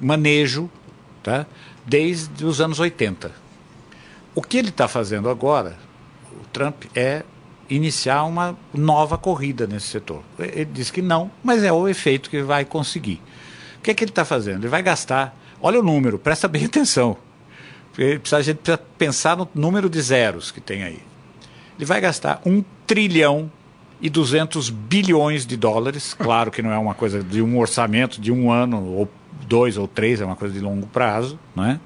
manejo, 0.00 0.70
tá? 1.22 1.46
desde 1.86 2.44
os 2.44 2.60
anos 2.60 2.80
80. 2.80 3.32
O 4.34 4.42
que 4.42 4.56
ele 4.56 4.70
está 4.70 4.88
fazendo 4.88 5.28
agora, 5.28 5.76
o 6.32 6.46
Trump, 6.52 6.84
é 6.94 7.22
iniciar 7.68 8.24
uma 8.24 8.56
nova 8.72 9.16
corrida 9.16 9.66
nesse 9.66 9.88
setor. 9.88 10.22
Ele 10.38 10.64
diz 10.66 10.90
que 10.90 11.02
não, 11.02 11.30
mas 11.42 11.62
é 11.62 11.72
o 11.72 11.88
efeito 11.88 12.30
que 12.30 12.42
vai 12.42 12.64
conseguir. 12.64 13.20
O 13.78 13.82
que 13.82 13.90
é 13.90 13.94
que 13.94 14.04
ele 14.04 14.10
está 14.10 14.24
fazendo? 14.24 14.60
Ele 14.60 14.68
vai 14.68 14.82
gastar. 14.82 15.36
Olha 15.60 15.80
o 15.80 15.82
número, 15.82 16.18
presta 16.18 16.48
bem 16.48 16.64
atenção. 16.66 17.16
Precisa, 17.92 18.36
a 18.36 18.42
gente 18.42 18.58
precisa 18.58 18.82
pensar 18.98 19.36
no 19.36 19.48
número 19.54 19.88
de 19.88 20.00
zeros 20.00 20.50
que 20.50 20.60
tem 20.60 20.82
aí. 20.82 21.00
Ele 21.76 21.84
vai 21.84 22.00
gastar 22.00 22.40
um 22.44 22.64
trilhão 22.86 23.50
e 24.00 24.10
200 24.10 24.70
bilhões 24.70 25.46
de 25.46 25.56
dólares. 25.56 26.14
Claro 26.18 26.50
que 26.50 26.62
não 26.62 26.70
é 26.70 26.78
uma 26.78 26.94
coisa 26.94 27.22
de 27.22 27.42
um 27.42 27.58
orçamento 27.58 28.20
de 28.20 28.32
um 28.32 28.50
ano, 28.50 28.84
ou 28.84 29.10
dois 29.46 29.76
ou 29.76 29.86
três, 29.86 30.20
é 30.20 30.24
uma 30.24 30.36
coisa 30.36 30.54
de 30.54 30.60
longo 30.60 30.86
prazo, 30.86 31.38
não 31.54 31.64
é? 31.64 31.80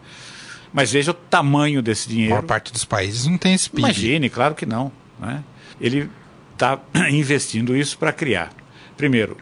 Mas 0.72 0.92
veja 0.92 1.10
o 1.10 1.14
tamanho 1.14 1.82
desse 1.82 2.08
dinheiro. 2.08 2.34
A 2.34 2.36
maior 2.36 2.46
parte 2.46 2.72
dos 2.72 2.84
países 2.84 3.26
não 3.26 3.38
tem 3.38 3.54
esse 3.54 3.68
PIB. 3.70 3.80
Imagine, 3.80 4.30
claro 4.30 4.54
que 4.54 4.66
não. 4.66 4.92
é? 5.22 5.40
Ele 5.80 6.10
está 6.52 6.78
investindo 7.10 7.76
isso 7.76 7.96
para 7.98 8.12
criar, 8.12 8.52
primeiro, 8.96 9.36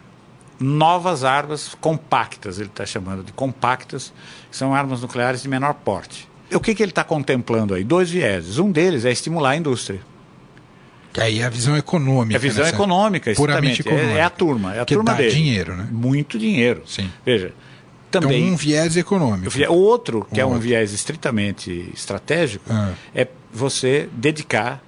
novas 0.58 1.24
armas 1.24 1.74
compactas, 1.80 2.58
ele 2.58 2.68
está 2.68 2.86
chamando 2.86 3.24
de 3.24 3.32
compactas, 3.32 4.12
que 4.50 4.56
são 4.56 4.74
armas 4.74 5.00
nucleares 5.00 5.42
de 5.42 5.48
menor 5.48 5.74
porte. 5.74 6.28
O 6.54 6.60
que, 6.60 6.74
que 6.74 6.82
ele 6.82 6.90
está 6.90 7.04
contemplando 7.04 7.74
aí? 7.74 7.84
Dois 7.84 8.10
vieses. 8.10 8.58
Um 8.58 8.70
deles 8.70 9.04
é 9.04 9.12
estimular 9.12 9.50
a 9.50 9.56
indústria. 9.56 10.00
Que 11.12 11.20
aí 11.20 11.38
é 11.40 11.44
a 11.44 11.48
visão 11.48 11.76
econômica. 11.76 12.34
É 12.34 12.36
a 12.36 12.40
visão 12.40 12.64
nessa... 12.64 12.74
econômica, 12.74 13.32
puramente 13.34 13.82
econômica. 13.82 14.10
É, 14.10 14.18
é, 14.18 14.22
a 14.22 14.30
turma, 14.30 14.74
é 14.74 14.80
a 14.80 14.84
que 14.84 14.94
turma 14.94 15.12
dá 15.12 15.16
dele. 15.16 15.30
dinheiro, 15.30 15.76
né? 15.76 15.88
Muito 15.90 16.38
dinheiro. 16.38 16.82
Sim. 16.86 17.08
Veja, 17.24 17.52
também... 18.10 18.42
Então, 18.42 18.54
um 18.54 18.56
viés 18.56 18.96
econômico. 18.96 19.56
O 19.68 19.74
outro, 19.74 20.26
que 20.32 20.40
é 20.40 20.46
um 20.46 20.58
viés 20.58 20.92
estritamente 20.92 21.90
estratégico, 21.94 22.64
ah. 22.68 22.92
é 23.14 23.28
você 23.52 24.08
dedicar 24.12 24.82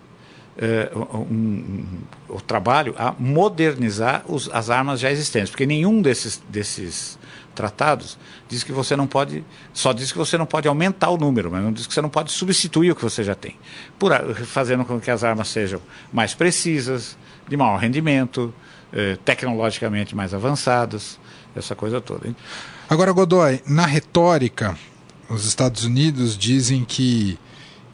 uh, 0.57 1.19
um, 1.19 1.35
um, 1.35 1.85
o 2.29 2.41
trabalho 2.41 2.95
a 2.99 3.15
modernizar 3.19 4.25
os, 4.27 4.49
as 4.53 4.71
armas 4.71 5.01
já 5.01 5.11
existentes. 5.11 5.51
Porque 5.51 5.67
nenhum 5.67 6.03
desses, 6.03 6.43
desses 6.49 7.19
tratados 7.55 8.19
diz 8.49 8.63
que 8.63 8.73
você 8.73 8.95
não 8.95 9.07
pode, 9.07 9.45
só 9.73 9.93
diz 9.93 10.13
que 10.13 10.19
você 10.19 10.37
não 10.37 10.47
pode 10.47 10.69
aumentar 10.69 11.11
o 11.11 11.17
número, 11.17 11.51
mas 11.51 11.63
não 11.63 11.73
diz 11.73 11.87
que 11.87 11.95
você 11.95 12.03
não 12.03 12.09
pode 12.09 12.31
substituir 12.31 12.93
o 12.93 12.95
que 12.95 13.03
você 13.03 13.25
já 13.25 13.35
tem, 13.35 13.57
por, 13.99 14.13
fazendo 14.45 14.85
com 14.85 15.01
que 15.01 15.11
as 15.11 15.25
armas 15.25 15.49
sejam 15.49 15.81
mais 16.13 16.35
precisas, 16.35 17.17
de 17.49 17.57
maior 17.57 17.79
rendimento, 17.79 18.53
eh, 18.93 19.17
tecnologicamente 19.25 20.15
mais 20.15 20.35
avançadas, 20.35 21.19
essa 21.55 21.75
coisa 21.75 22.01
toda. 22.01 22.29
Hein? 22.29 22.37
Agora, 22.89 23.11
Godoy, 23.13 23.61
na 23.67 23.87
retórica, 23.87 24.77
os 25.29 25.45
Estados 25.45 25.85
Unidos 25.85 26.37
dizem 26.37 26.85
que 26.85 27.39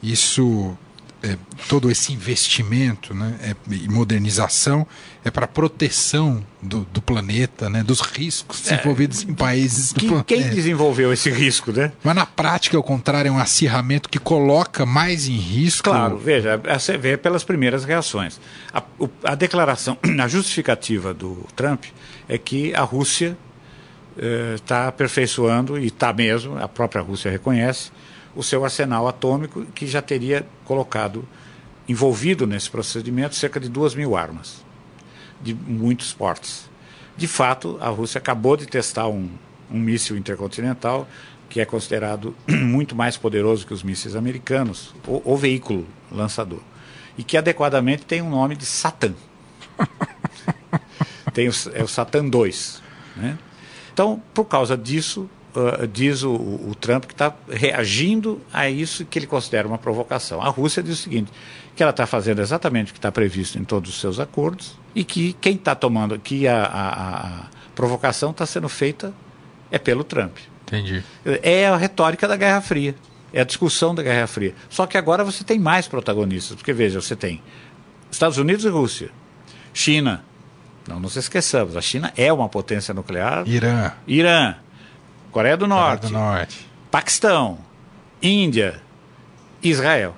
isso 0.02 0.76
é, 1.22 1.36
todo 1.68 1.90
esse 1.90 2.12
investimento 2.12 3.14
né, 3.14 3.36
é, 3.42 3.54
e 3.70 3.88
modernização 3.88 4.86
é 5.24 5.30
para 5.30 5.46
proteção 5.46 6.44
do, 6.60 6.80
do, 6.92 7.00
planeta, 7.00 7.70
né, 7.70 7.84
dos 7.84 8.00
riscos 8.00 8.66
é, 8.66 8.74
desenvolvidos 8.74 9.22
em 9.22 9.32
países 9.32 9.92
que, 9.92 10.08
do 10.08 10.24
Quem 10.24 10.50
desenvolveu 10.50 11.12
esse 11.12 11.30
risco, 11.30 11.70
né? 11.70 11.92
Mas 12.02 12.16
na 12.16 12.26
prática, 12.26 12.76
ao 12.76 12.82
contrário, 12.82 13.28
é 13.28 13.32
um 13.32 13.38
acirramento 13.38 14.08
que 14.08 14.18
coloca 14.18 14.84
mais 14.84 15.28
em 15.28 15.36
risco. 15.36 15.90
Claro, 15.90 16.18
veja, 16.18 16.56
você 16.56 16.98
vê 16.98 17.16
pelas 17.16 17.44
primeiras 17.44 17.84
reações. 17.84 18.40
A, 18.72 18.82
a 19.22 19.34
declaração, 19.36 19.96
a 20.20 20.26
justificativa 20.26 21.14
do 21.14 21.46
Trump 21.54 21.84
é 22.28 22.36
que 22.36 22.74
a 22.74 22.82
Rússia 22.82 23.36
está 24.56 24.84
eh, 24.84 24.88
aperfeiçoando, 24.88 25.78
e 25.78 25.86
está 25.86 26.12
mesmo, 26.12 26.58
a 26.58 26.68
própria 26.68 27.00
Rússia 27.00 27.30
reconhece, 27.30 27.90
o 28.34 28.42
seu 28.42 28.64
arsenal 28.64 29.06
atômico, 29.08 29.64
que 29.74 29.86
já 29.86 30.00
teria 30.00 30.46
colocado, 30.64 31.26
envolvido 31.88 32.46
nesse 32.46 32.70
procedimento, 32.70 33.34
cerca 33.34 33.58
de 33.58 33.68
duas 33.68 33.94
mil 33.94 34.16
armas, 34.16 34.64
de 35.40 35.54
muitos 35.54 36.12
portes. 36.12 36.70
De 37.16 37.26
fato, 37.26 37.76
a 37.80 37.88
Rússia 37.88 38.18
acabou 38.18 38.56
de 38.56 38.66
testar 38.66 39.08
um, 39.08 39.28
um 39.70 39.78
míssil 39.78 40.16
intercontinental 40.16 41.06
que 41.52 41.60
é 41.60 41.66
considerado 41.66 42.34
muito 42.48 42.96
mais 42.96 43.18
poderoso 43.18 43.66
que 43.66 43.74
os 43.74 43.82
mísseis 43.82 44.16
americanos, 44.16 44.94
o, 45.06 45.34
o 45.34 45.36
veículo 45.36 45.86
lançador, 46.10 46.60
e 47.18 47.22
que 47.22 47.36
adequadamente 47.36 48.06
tem 48.06 48.22
o 48.22 48.24
um 48.24 48.30
nome 48.30 48.56
de 48.56 48.64
Satã. 48.64 49.12
tem 51.34 51.48
o, 51.48 51.52
é 51.74 51.82
o 51.82 51.88
Satã 51.88 52.26
2. 52.26 52.82
Né? 53.16 53.38
Então, 53.92 54.22
por 54.32 54.46
causa 54.46 54.78
disso, 54.78 55.28
uh, 55.54 55.86
diz 55.86 56.22
o, 56.22 56.32
o, 56.32 56.74
Trump 56.78 57.04
que 57.04 57.14
está 57.14 57.34
reagindo 57.48 58.40
a 58.52 58.68
isso 58.68 59.04
que 59.04 59.18
ele 59.18 59.26
considera 59.26 59.66
uma 59.66 59.78
provocação. 59.78 60.40
A 60.40 60.48
Rússia 60.48 60.82
diz 60.82 60.98
o 60.98 61.02
seguinte, 61.02 61.30
que 61.74 61.82
ela 61.82 61.90
está 61.90 62.06
fazendo 62.06 62.40
exatamente 62.40 62.90
o 62.90 62.92
que 62.92 62.98
está 62.98 63.10
previsto 63.12 63.58
em 63.58 63.64
todos 63.64 63.90
os 63.90 64.00
seus 64.00 64.18
acordos 64.18 64.78
e 64.94 65.04
que 65.04 65.34
quem 65.34 65.54
está 65.54 65.74
tomando, 65.74 66.18
que 66.18 66.46
a, 66.46 66.62
a, 66.64 67.26
a 67.26 67.46
provocação 67.74 68.30
está 68.30 68.46
sendo 68.46 68.68
feita 68.68 69.12
é 69.70 69.78
pelo 69.78 70.04
Trump. 70.04 70.36
Entendi. 70.66 71.02
É 71.24 71.66
a 71.66 71.76
retórica 71.76 72.26
da 72.28 72.36
Guerra 72.36 72.60
Fria. 72.60 72.94
É 73.32 73.40
a 73.40 73.44
discussão 73.44 73.94
da 73.94 74.02
Guerra 74.02 74.26
Fria. 74.26 74.54
Só 74.68 74.86
que 74.86 74.98
agora 74.98 75.24
você 75.24 75.42
tem 75.42 75.58
mais 75.58 75.88
protagonistas, 75.88 76.54
porque 76.54 76.72
veja, 76.72 77.00
você 77.00 77.16
tem 77.16 77.42
Estados 78.10 78.36
Unidos 78.36 78.64
e 78.64 78.68
Rússia. 78.68 79.10
China. 79.72 80.22
Não 80.86 81.00
nos 81.00 81.16
esqueçamos, 81.16 81.76
a 81.76 81.80
China 81.80 82.12
é 82.16 82.32
uma 82.32 82.48
potência 82.48 82.92
nuclear. 82.92 83.46
Irã. 83.46 83.92
Irã. 84.06 84.56
Coreia 85.32 85.56
do 85.56 85.66
Norte. 85.66 86.02
Coreia 86.02 86.12
do 86.12 86.12
Norte. 86.12 86.70
Paquistão. 86.90 87.58
Índia. 88.22 88.80
Israel. 89.62 90.14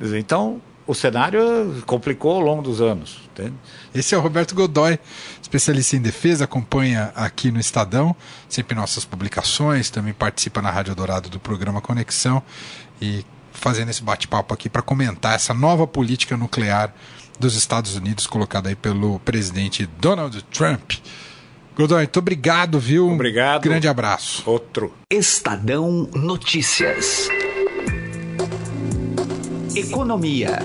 Então, 0.00 0.60
o 0.86 0.94
cenário 0.94 1.82
complicou 1.86 2.34
ao 2.34 2.40
longo 2.40 2.62
dos 2.62 2.80
anos. 2.80 3.20
Entende? 3.32 3.54
Esse 3.94 4.14
é 4.14 4.18
o 4.18 4.20
Roberto 4.20 4.54
Godoy, 4.54 4.98
especialista 5.40 5.96
em 5.96 6.00
defesa, 6.00 6.44
acompanha 6.44 7.12
aqui 7.14 7.50
no 7.50 7.60
Estadão, 7.60 8.14
sempre 8.48 8.74
nossas 8.74 9.04
publicações, 9.04 9.88
também 9.88 10.12
participa 10.12 10.60
na 10.60 10.70
Rádio 10.70 10.94
Dourado 10.94 11.28
do 11.30 11.40
programa 11.40 11.80
Conexão 11.80 12.42
e 13.00 13.24
fazendo 13.52 13.90
esse 13.90 14.02
bate-papo 14.02 14.52
aqui 14.52 14.68
para 14.68 14.82
comentar 14.82 15.34
essa 15.34 15.54
nova 15.54 15.86
política 15.86 16.36
nuclear 16.36 16.92
dos 17.38 17.54
Estados 17.54 17.94
Unidos 17.94 18.26
colocada 18.26 18.68
aí 18.68 18.76
pelo 18.76 19.18
presidente 19.20 19.86
Donald 19.98 20.42
Trump. 20.52 20.92
Godoy, 21.76 21.98
muito 21.98 22.18
obrigado, 22.18 22.78
viu? 22.78 23.08
Obrigado. 23.08 23.62
Grande 23.62 23.88
abraço. 23.88 24.42
Outro. 24.46 24.92
Estadão 25.10 26.08
Notícias. 26.14 27.28
Economia. 29.74 30.58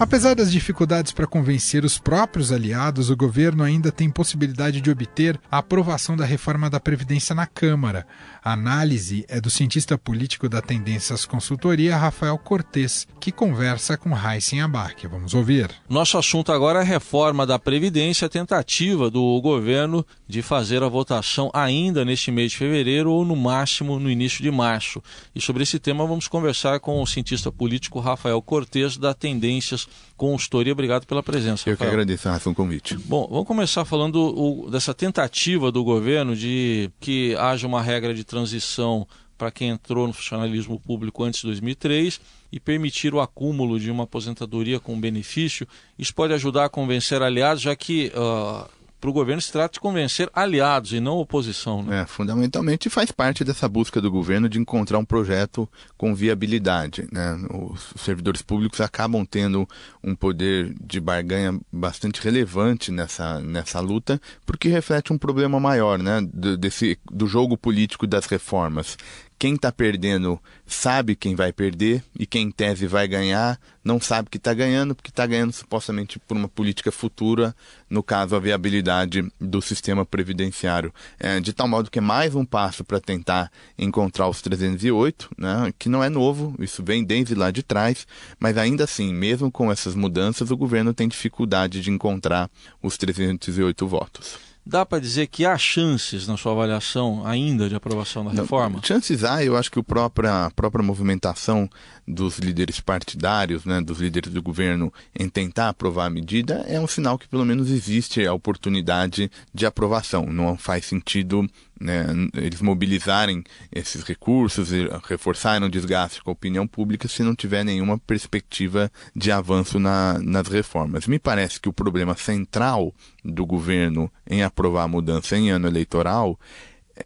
Apesar 0.00 0.34
das 0.34 0.50
dificuldades 0.50 1.12
para 1.12 1.26
convencer 1.26 1.84
os 1.84 1.98
próprios 1.98 2.50
aliados, 2.50 3.10
o 3.10 3.16
governo 3.16 3.62
ainda 3.62 3.92
tem 3.92 4.08
possibilidade 4.08 4.80
de 4.80 4.90
obter 4.90 5.38
a 5.50 5.58
aprovação 5.58 6.16
da 6.16 6.24
reforma 6.24 6.70
da 6.70 6.80
Previdência 6.80 7.34
na 7.34 7.46
Câmara. 7.46 8.06
A 8.42 8.54
análise 8.54 9.26
é 9.28 9.38
do 9.38 9.50
cientista 9.50 9.98
político 9.98 10.48
da 10.48 10.62
Tendências 10.62 11.26
Consultoria, 11.26 11.96
Rafael 11.96 12.38
Cortes, 12.38 13.06
que 13.20 13.30
conversa 13.30 13.98
com 13.98 14.16
Heisen 14.16 14.62
Abac. 14.62 15.06
Vamos 15.06 15.34
ouvir. 15.34 15.70
Nosso 15.86 16.16
assunto 16.16 16.50
agora 16.50 16.78
é 16.78 16.82
a 16.82 16.84
reforma 16.84 17.46
da 17.46 17.58
Previdência, 17.58 18.24
a 18.24 18.30
tentativa 18.30 19.10
do 19.10 19.38
governo 19.42 20.06
de 20.26 20.40
fazer 20.40 20.82
a 20.82 20.88
votação 20.88 21.50
ainda 21.52 22.02
neste 22.02 22.30
mês 22.30 22.52
de 22.52 22.56
fevereiro 22.56 23.12
ou, 23.12 23.26
no 23.26 23.36
máximo, 23.36 24.00
no 24.00 24.10
início 24.10 24.42
de 24.42 24.50
março. 24.50 25.02
E 25.34 25.40
sobre 25.40 25.62
esse 25.62 25.78
tema 25.78 26.06
vamos 26.06 26.26
conversar 26.26 26.80
com 26.80 27.02
o 27.02 27.06
cientista 27.06 27.52
político 27.52 28.00
Rafael 28.00 28.40
Cortes, 28.40 28.96
da 28.96 29.12
Tendências 29.12 29.86
Consultoria. 30.16 30.72
Obrigado 30.72 31.06
pela 31.06 31.22
presença. 31.22 31.68
Eu 31.68 31.74
Rafael. 31.74 31.90
que 31.90 31.94
agradeço, 31.94 32.28
Rafa, 32.28 32.48
o 32.48 32.54
convite. 32.54 32.96
Bom, 32.96 33.28
vamos 33.30 33.46
começar 33.46 33.84
falando 33.84 34.16
o, 34.16 34.70
dessa 34.70 34.94
tentativa 34.94 35.70
do 35.70 35.84
governo 35.84 36.34
de 36.34 36.90
que 37.00 37.34
haja 37.36 37.66
uma 37.66 37.82
regra 37.82 38.14
de 38.14 38.29
transição 38.30 39.06
para 39.36 39.50
quem 39.50 39.70
entrou 39.70 40.06
no 40.06 40.12
funcionalismo 40.12 40.78
público 40.78 41.24
antes 41.24 41.40
de 41.40 41.46
2003 41.46 42.20
e 42.52 42.60
permitir 42.60 43.14
o 43.14 43.20
acúmulo 43.20 43.80
de 43.80 43.90
uma 43.90 44.04
aposentadoria 44.04 44.78
com 44.78 45.00
benefício. 45.00 45.66
Isso 45.98 46.14
pode 46.14 46.32
ajudar 46.34 46.66
a 46.66 46.68
convencer 46.68 47.22
aliados, 47.22 47.62
já 47.62 47.74
que 47.74 48.12
uh, 48.14 48.70
para 49.00 49.10
o 49.10 49.12
governo 49.12 49.40
se 49.40 49.50
trata 49.50 49.74
de 49.74 49.80
convencer 49.80 50.28
aliados 50.32 50.92
e 50.92 51.00
não 51.00 51.16
oposição. 51.16 51.82
Né? 51.82 52.02
É, 52.02 52.06
fundamentalmente 52.06 52.90
faz 52.90 53.10
parte 53.10 53.42
dessa 53.42 53.68
busca 53.68 54.00
do 54.00 54.10
governo 54.10 54.48
de 54.48 54.58
encontrar 54.58 54.98
um 54.98 55.04
projeto 55.04 55.68
com 55.96 56.14
viabilidade. 56.14 57.08
Né? 57.10 57.38
Os 57.50 57.94
servidores 57.96 58.42
públicos 58.42 58.80
acabam 58.80 59.24
tendo 59.24 59.66
um 60.04 60.14
poder 60.14 60.74
de 60.80 61.00
barganha 61.00 61.58
bastante 61.72 62.22
relevante 62.22 62.92
nessa, 62.92 63.40
nessa 63.40 63.80
luta, 63.80 64.20
porque 64.44 64.68
reflete 64.68 65.12
um 65.12 65.18
problema 65.18 65.58
maior 65.58 65.98
né? 65.98 66.20
do, 66.32 66.56
desse, 66.56 66.98
do 67.10 67.26
jogo 67.26 67.56
político 67.56 68.06
das 68.06 68.26
reformas, 68.26 68.96
quem 69.40 69.54
está 69.54 69.72
perdendo 69.72 70.38
sabe 70.66 71.16
quem 71.16 71.34
vai 71.34 71.50
perder 71.50 72.04
e 72.14 72.26
quem 72.26 72.48
em 72.48 72.50
tese 72.50 72.86
vai 72.86 73.08
ganhar 73.08 73.58
não 73.82 73.98
sabe 73.98 74.28
que 74.28 74.36
está 74.36 74.52
ganhando, 74.52 74.94
porque 74.94 75.08
está 75.08 75.26
ganhando 75.26 75.50
supostamente 75.50 76.18
por 76.18 76.36
uma 76.36 76.46
política 76.46 76.92
futura, 76.92 77.56
no 77.88 78.02
caso 78.02 78.36
a 78.36 78.38
viabilidade 78.38 79.26
do 79.40 79.62
sistema 79.62 80.04
previdenciário. 80.04 80.92
É, 81.18 81.40
de 81.40 81.54
tal 81.54 81.66
modo 81.66 81.90
que 81.90 81.98
é 81.98 82.02
mais 82.02 82.34
um 82.34 82.44
passo 82.44 82.84
para 82.84 83.00
tentar 83.00 83.50
encontrar 83.78 84.28
os 84.28 84.42
308, 84.42 85.30
né, 85.38 85.72
que 85.78 85.88
não 85.88 86.04
é 86.04 86.10
novo, 86.10 86.54
isso 86.58 86.84
vem 86.84 87.02
desde 87.02 87.34
lá 87.34 87.50
de 87.50 87.62
trás, 87.62 88.06
mas 88.38 88.58
ainda 88.58 88.84
assim, 88.84 89.14
mesmo 89.14 89.50
com 89.50 89.72
essas 89.72 89.94
mudanças, 89.94 90.50
o 90.50 90.56
governo 90.56 90.92
tem 90.92 91.08
dificuldade 91.08 91.80
de 91.80 91.90
encontrar 91.90 92.50
os 92.82 92.98
308 92.98 93.88
votos. 93.88 94.49
Dá 94.64 94.84
para 94.84 95.00
dizer 95.00 95.26
que 95.26 95.46
há 95.46 95.56
chances, 95.56 96.26
na 96.26 96.36
sua 96.36 96.52
avaliação, 96.52 97.26
ainda 97.26 97.68
de 97.68 97.74
aprovação 97.74 98.24
da 98.24 98.30
reforma? 98.30 98.76
Não, 98.76 98.82
chances 98.82 99.24
há, 99.24 99.42
eu 99.42 99.56
acho 99.56 99.70
que 99.70 99.78
a 99.78 99.82
própria, 99.82 100.46
a 100.46 100.50
própria 100.50 100.84
movimentação 100.84 101.68
dos 102.06 102.38
líderes 102.38 102.80
partidários, 102.80 103.64
né, 103.64 103.80
dos 103.80 103.98
líderes 104.00 104.32
do 104.32 104.42
governo, 104.42 104.92
em 105.18 105.28
tentar 105.28 105.70
aprovar 105.70 106.06
a 106.06 106.10
medida, 106.10 106.64
é 106.68 106.78
um 106.78 106.86
sinal 106.86 107.18
que 107.18 107.26
pelo 107.26 107.44
menos 107.44 107.70
existe 107.70 108.26
a 108.26 108.34
oportunidade 108.34 109.30
de 109.52 109.66
aprovação. 109.66 110.26
Não 110.26 110.56
faz 110.56 110.84
sentido 110.84 111.48
né, 111.80 112.06
eles 112.34 112.60
mobilizarem 112.60 113.42
esses 113.72 114.02
recursos 114.02 114.70
e 114.70 114.88
reforçarem 115.08 115.66
o 115.66 115.70
desgaste 115.70 116.22
com 116.22 116.30
a 116.30 116.32
opinião 116.32 116.66
pública 116.66 117.08
se 117.08 117.22
não 117.22 117.34
tiver 117.34 117.64
nenhuma 117.64 117.98
perspectiva 117.98 118.92
de 119.16 119.32
avanço 119.32 119.78
na, 119.78 120.18
nas 120.18 120.46
reformas. 120.48 121.06
Me 121.06 121.18
parece 121.18 121.58
que 121.58 121.68
o 121.68 121.72
problema 121.72 122.14
central 122.14 122.94
do 123.24 123.46
governo 123.46 124.12
em 124.28 124.42
aprovar 124.42 124.84
a 124.84 124.88
mudança 124.88 125.36
em 125.36 125.50
ano 125.50 125.66
eleitoral 125.66 126.38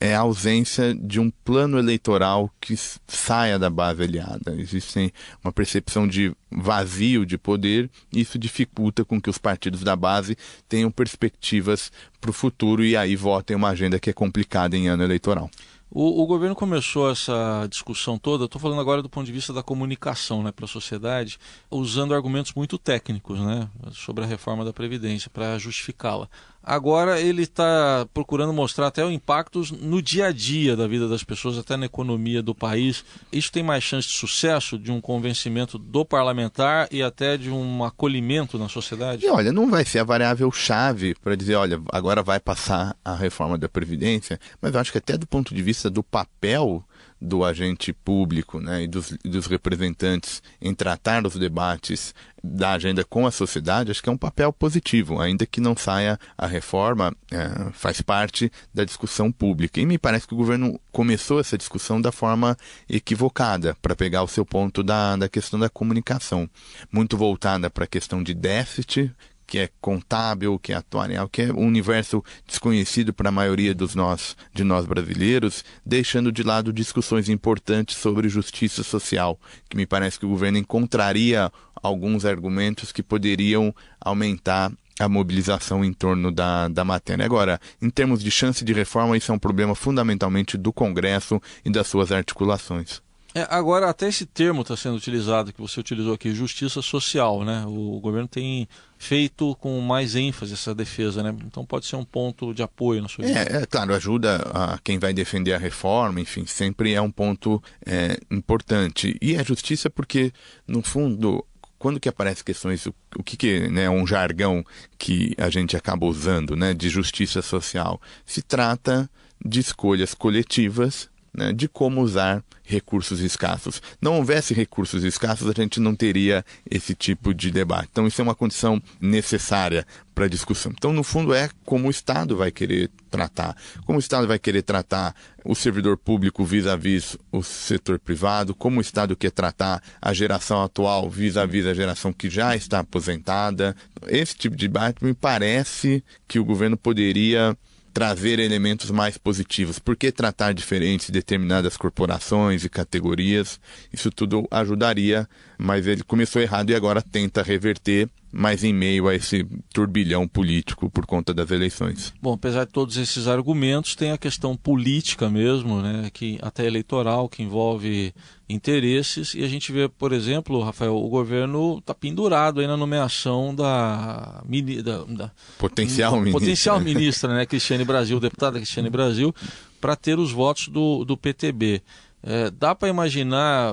é 0.01 0.15
a 0.15 0.21
ausência 0.21 0.95
de 0.95 1.21
um 1.21 1.31
plano 1.31 1.79
eleitoral 1.79 2.51
que 2.61 2.75
saia 3.07 3.59
da 3.59 3.71
base 3.71 4.03
aliada. 4.03 4.55
Existe 4.57 5.13
uma 5.43 5.53
percepção 5.53 6.07
de 6.07 6.35
vazio 6.51 7.27
de 7.27 7.37
poder 7.37 7.91
e 8.13 8.21
isso 8.21 8.39
dificulta 8.39 9.05
com 9.05 9.21
que 9.21 9.31
os 9.31 9.39
partidos 9.39 9.83
da 9.83 9.97
base 9.97 10.37
tenham 10.69 10.91
perspectivas 10.91 11.91
para 12.21 12.31
o 12.31 12.35
futuro 12.35 12.85
e 12.85 12.97
aí 12.97 13.17
votem 13.17 13.57
uma 13.57 13.69
agenda 13.69 13.99
que 13.99 14.11
é 14.11 14.13
complicada 14.13 14.77
em 14.77 14.89
ano 14.89 15.03
eleitoral. 15.03 15.51
O, 15.91 16.23
o, 16.23 16.27
governo 16.27 16.57
começou 16.57 17.09
essa 17.09 17.69
discussão 17.71 18.19
toda, 18.19 18.47
estou 18.47 18.61
falando 18.61 18.81
agora 18.81 19.01
do 19.01 19.09
ponto 19.09 19.27
de 19.27 19.31
vista 19.33 19.53
da 19.53 19.63
comunicação 19.63 20.43
né, 20.43 20.51
para 20.51 20.65
a 20.65 20.69
sociedade, 20.69 21.39
usando 21.71 22.13
argumentos 22.13 22.53
muito 22.53 22.77
técnicos 22.79 23.39
né, 23.39 23.69
sobre 23.93 24.25
a 24.25 24.27
reforma 24.27 24.65
da 24.65 24.73
Previdência 24.73 25.31
para 25.31 25.57
justificá-la. 25.57 26.29
Agora 26.67 27.21
ele 27.21 27.43
está 27.43 28.07
procurando 28.15 28.53
mostrar 28.53 28.87
até 28.87 29.05
o 29.05 29.11
impacto 29.11 29.63
no 29.81 30.01
dia 30.01 30.27
a 30.27 30.33
dia 30.33 30.75
da 30.75 30.87
vida 30.87 31.07
das 31.07 31.23
pessoas, 31.23 31.59
até 31.59 31.77
na 31.77 31.85
economia 31.85 32.43
do 32.43 32.55
país. 32.55 33.05
Isso 33.31 33.53
tem 33.53 33.63
mais 33.63 33.85
chance 33.85 34.09
de 34.09 34.15
sucesso, 34.15 34.79
de 34.79 34.91
um 34.91 35.01
convencimento 35.01 35.79
do 35.79 36.05
parlamentar 36.05 36.89
e 36.91 37.03
até 37.03 37.37
de 37.37 37.51
um 37.51 37.85
acolhimento 37.85 38.59
na 38.59 38.69
sociedade? 38.69 39.27
E 39.27 39.29
olha, 39.29 39.53
não 39.53 39.71
vai 39.71 39.85
ser 39.85 39.99
a 39.99 40.05
variável 40.05 40.51
chave 40.51 41.15
para 41.23 41.37
dizer, 41.37 41.57
olha, 41.57 41.81
agora 41.93 42.23
vai 42.23 42.41
passar 42.41 42.97
a 43.05 43.15
reforma 43.15 43.59
da 43.59 43.69
Previdência, 43.69 44.41
mas 44.61 44.75
eu 44.75 44.81
acho 44.81 44.91
que 44.91 44.99
até 44.99 45.19
do 45.19 45.27
ponto 45.27 45.55
de 45.55 45.63
vista 45.63 45.91
do 45.91 46.03
papel 46.03 46.83
do 47.25 47.43
agente 47.43 47.93
público 47.93 48.61
né, 48.61 48.83
e 48.83 48.87
dos, 48.87 49.17
dos, 49.25 49.47
representantes 49.47 50.43
em 50.61 50.75
tratar 50.75 51.27
os 51.27 51.37
debates 51.37 52.15
da 52.43 52.73
agenda 52.73 53.03
com 53.03 53.27
a 53.27 53.31
sociedade, 53.31 53.91
acho 53.91 54.03
que 54.03 54.09
é 54.11 54.13
um 54.13 54.19
papel 54.19 54.53
positivo, 54.53 55.19
ainda 55.19 55.47
que 55.47 55.61
não 55.61 55.75
saia 55.75 56.19
a 56.37 56.47
reforma, 56.47 57.17
é, 57.33 57.71
faz 57.73 58.03
parte 58.03 58.53
da 58.75 58.85
discussão 58.85 59.33
pública. 59.33 59.81
E 59.81 59.87
me 59.87 59.97
parece 59.97 60.29
que 60.29 60.35
o 60.35 60.37
governo 60.37 60.79
começou 60.93 61.41
essa 61.41 61.57
discussão 61.57 61.99
da 61.99 62.13
forma 62.13 62.57
equivocada, 62.87 63.75
para 63.81 63.97
pegar 63.97 64.23
o 64.23 64.29
seu 64.29 64.45
ponto 64.45 64.83
da, 64.83 65.17
da 65.17 65.29
questão 65.29 65.59
da 65.59 65.71
comunicação, 65.71 66.49
muito 66.93 67.17
voltada 67.17 67.71
para 67.71 67.85
a 67.85 67.89
questão 67.89 68.23
de 68.23 68.35
déficit, 68.35 69.11
que 69.47 69.59
é 69.59 69.69
contábil, 69.81 70.59
que 70.59 70.73
é 70.73 70.77
atuarial, 70.77 71.29
que 71.29 71.43
é 71.43 71.53
um 71.53 71.67
universo 71.67 72.23
desconhecido 72.47 73.13
para 73.13 73.29
a 73.29 73.33
maioria 73.33 73.75
dos 73.75 73.95
nós, 73.95 74.37
de 74.53 74.65
nós 74.65 74.87
brasileiros, 74.87 75.65
deixando 75.85 76.33
de 76.33 76.43
lado 76.43 76.73
discussões 76.73 77.29
importantes 77.29 77.97
sobre 77.97 78.29
justiça 78.29 78.83
social, 78.83 79.39
que 79.69 79.77
me 79.77 79.87
parece 79.87 80.19
que 80.19 80.27
o 80.27 80.31
governo 80.31 80.59
encontraria 80.59 81.51
alguns 81.83 82.25
argumentos 82.25 82.93
que 82.93 83.03
poderiam 83.03 83.75
aumentar 84.01 84.73
a 84.99 85.09
mobilização 85.09 85.85
em 85.85 85.93
torno 85.93 86.31
da, 86.31 86.69
da 86.69 86.85
matéria. 86.85 87.25
Agora, 87.25 87.61
em 87.83 87.91
termos 87.91 88.23
de 88.23 88.31
chance 88.31 88.65
de 88.65 88.73
reforma, 88.73 89.17
isso 89.17 89.33
é 89.33 89.35
um 89.35 89.39
problema 89.39 89.75
fundamentalmente 89.75 90.57
do 90.57 90.73
Congresso 90.73 91.41
e 91.65 91.71
das 91.71 91.87
suas 91.89 92.13
articulações. 92.13 93.03
É, 93.37 93.45
agora, 93.51 93.91
até 93.91 94.07
esse 94.07 94.25
termo 94.25 94.63
está 94.63 94.77
sendo 94.77 94.97
utilizado, 94.97 95.53
que 95.53 95.61
você 95.61 95.81
utilizou 95.81 96.15
aqui, 96.15 96.33
justiça 96.33 96.81
social, 96.81 97.43
né? 97.43 97.65
O 97.67 97.99
governo 97.99 98.29
tem 98.29 98.69
feito 99.05 99.55
com 99.57 99.79
mais 99.83 100.17
ênfase 100.17 100.55
essa 100.55 100.75
defesa, 100.75 101.23
né? 101.23 101.37
Então 101.45 101.65
pode 101.67 101.85
ser 101.85 101.97
um 101.97 102.05
ponto 102.05 102.55
de 102.55 102.63
apoio 102.63 103.03
na 103.03 103.09
sua 103.09 103.27
é, 103.27 103.63
é, 103.63 103.67
claro, 103.67 103.95
ajuda 103.95 104.37
a 104.55 104.79
quem 104.83 104.99
vai 104.99 105.13
defender 105.13 105.53
a 105.53 105.59
reforma, 105.59 106.21
enfim, 106.21 106.47
sempre 106.47 106.95
é 106.95 107.03
um 107.03 107.11
ponto 107.11 107.63
é, 107.85 108.19
importante. 108.31 109.15
E 109.21 109.37
a 109.37 109.43
justiça 109.43 109.91
porque, 109.91 110.33
no 110.67 110.83
fundo, 110.83 111.45
quando 111.79 112.01
que 112.01 112.09
aparecem 112.09 112.43
questões, 112.43 112.87
o, 112.87 112.95
o 113.17 113.23
que, 113.23 113.37
que 113.37 113.69
né, 113.69 113.85
é 113.85 113.91
um 113.91 114.07
jargão 114.07 114.65
que 114.97 115.35
a 115.37 115.51
gente 115.51 115.77
acaba 115.77 116.07
usando, 116.07 116.57
né, 116.57 116.73
de 116.73 116.89
justiça 116.89 117.43
social? 117.43 118.01
Se 118.25 118.41
trata 118.41 119.11
de 119.45 119.61
escolhas 119.61 120.15
coletivas 120.15 121.11
né, 121.35 121.53
de 121.53 121.69
como 121.69 122.01
usar 122.01 122.43
recursos 122.63 123.21
escassos. 123.21 123.83
Não 124.01 124.17
houvesse 124.17 124.55
recursos 124.55 125.05
escassos, 125.05 125.49
a 125.49 125.53
gente 125.53 125.81
não 125.81 125.95
teria 125.95 126.45
esse 126.71 126.95
tipo 126.95 127.35
de 127.35 127.51
debate. 127.51 127.89
Então, 127.91 128.07
isso 128.07 128.21
é 128.21 128.25
uma 128.25 128.35
condição 128.35 128.81
necessária 129.01 129.87
para 130.15 130.25
a 130.25 130.29
discussão. 130.29 130.73
Então, 130.75 130.93
no 130.93 131.03
fundo, 131.03 131.35
é 131.35 131.51
como 131.65 131.89
o 131.89 131.91
Estado 131.91 132.37
vai 132.37 132.51
querer 132.51 132.91
tratar. 133.11 133.57
Como 133.85 133.99
o 133.99 134.01
Estado 134.01 134.27
vai 134.27 134.39
querer 134.39 134.63
tratar 134.63 135.15
o 135.45 135.55
servidor 135.55 135.99
público 135.99 136.45
vis-à-vis 136.45 137.19
o 137.31 137.43
setor 137.43 137.99
privado, 137.99 138.55
como 138.55 138.79
o 138.79 138.81
Estado 138.81 139.17
quer 139.17 139.31
tratar 139.31 139.83
a 140.01 140.13
geração 140.15 140.63
atual 140.63 141.11
vis-à-vis 141.11 141.67
a 141.67 141.75
geração 141.75 142.13
que 142.13 142.31
já 142.31 142.57
está 142.57 142.79
aposentada. 142.79 143.77
Esse 144.07 144.37
tipo 144.37 144.57
de 144.57 144.69
debate 144.69 145.05
me 145.05 145.13
parece 145.13 146.03
que 146.27 146.39
o 146.39 146.45
governo 146.45 146.77
poderia 146.77 147.57
trazer 147.95 148.41
elementos 148.41 148.91
mais 148.91 149.17
positivos. 149.17 149.79
Por 149.79 149.95
que 149.97 150.11
tratar 150.11 150.53
diferentes 150.53 151.11
determinadas 151.11 151.77
corporações 151.77 152.65
e 152.65 152.69
categorias? 152.69 153.61
Isso 153.93 154.11
tudo 154.11 154.49
ajudaria, 154.51 155.29
mas 155.59 155.87
ele 155.87 156.03
começou 156.03 156.41
errado 156.41 156.71
e 156.71 156.75
agora 156.75 157.03
tenta 157.03 157.43
reverter 157.43 158.09
mas 158.37 158.65
em 158.65 158.73
meio 158.73 159.07
a 159.07 159.15
esse 159.15 159.47
turbilhão 159.73 160.27
político 160.27 160.91
por 160.91 161.07
conta 161.07 161.33
das 161.33 161.53
eleições. 161.53 162.13
Bom, 162.21 162.33
apesar 162.33 162.65
de 162.65 162.73
todos 162.73 162.97
esses 162.97 163.29
argumentos, 163.29 163.95
tem 163.95 164.11
a 164.11 164.19
questão 164.19 164.57
política 164.57 165.31
mesmo, 165.31 165.81
né, 165.81 166.11
que 166.13 166.37
até 166.43 166.67
eleitoral, 166.67 167.29
que 167.29 167.45
envolve 167.45 168.13
interesses, 168.49 169.35
e 169.35 169.45
a 169.45 169.49
gente 169.49 169.71
vê, 169.71 169.89
por 169.89 170.13
exemplo, 170.13 170.61
Rafael, 170.61 170.97
o 170.97 171.09
governo 171.09 171.79
está 171.79 171.95
pendurado 171.95 172.61
aí 172.61 172.67
na 172.67 172.77
nomeação 172.77 173.55
da, 173.55 174.43
da, 174.83 175.05
da 175.05 175.31
potencial, 175.57 176.17
ministra. 176.17 176.41
potencial 176.41 176.81
ministra, 176.83 177.35
né, 177.35 177.47
Cristiane 177.47 177.85
Brasil, 177.85 178.19
deputada 178.19 178.59
Cristiane 178.59 178.91
Brasil, 178.91 179.33
para 179.81 179.95
ter 179.95 180.19
os 180.19 180.33
votos 180.33 180.67
do, 180.67 181.05
do 181.05 181.17
PTB. 181.17 181.83
É, 182.25 182.51
dá 182.51 182.75
para 182.75 182.89
imaginar, 182.89 183.73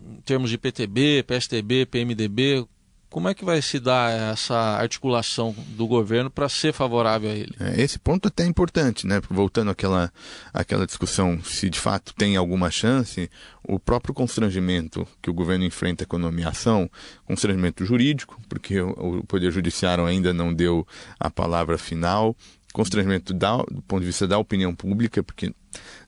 em 0.00 0.20
termos 0.24 0.50
de 0.50 0.56
PTB, 0.56 1.24
PSTB, 1.26 1.86
PMDB, 1.86 2.66
como 3.10 3.28
é 3.28 3.34
que 3.34 3.44
vai 3.44 3.62
se 3.62 3.80
dar 3.80 4.12
essa 4.32 4.54
articulação 4.54 5.54
do 5.70 5.86
governo 5.86 6.30
para 6.30 6.48
ser 6.48 6.74
favorável 6.74 7.30
a 7.30 7.34
ele? 7.34 7.54
É, 7.58 7.80
esse 7.80 7.98
ponto 7.98 8.28
até 8.28 8.44
é 8.44 8.46
importante, 8.46 9.06
né? 9.06 9.20
Voltando 9.30 9.70
àquela, 9.70 10.12
àquela 10.52 10.86
discussão, 10.86 11.42
se 11.42 11.70
de 11.70 11.80
fato 11.80 12.14
tem 12.14 12.36
alguma 12.36 12.70
chance, 12.70 13.30
o 13.64 13.78
próprio 13.78 14.12
constrangimento 14.12 15.08
que 15.22 15.30
o 15.30 15.34
governo 15.34 15.64
enfrenta 15.64 16.04
com 16.04 16.16
a 16.16 16.18
nomeação, 16.18 16.90
constrangimento 17.24 17.84
jurídico, 17.84 18.38
porque 18.46 18.78
o, 18.78 19.20
o 19.20 19.26
Poder 19.26 19.50
Judiciário 19.50 20.04
ainda 20.04 20.34
não 20.34 20.52
deu 20.52 20.86
a 21.18 21.30
palavra 21.30 21.78
final, 21.78 22.36
constrangimento 22.78 23.34
da, 23.34 23.56
do 23.56 23.82
ponto 23.82 24.02
de 24.02 24.06
vista 24.06 24.24
da 24.24 24.38
opinião 24.38 24.72
pública, 24.72 25.20
porque 25.20 25.52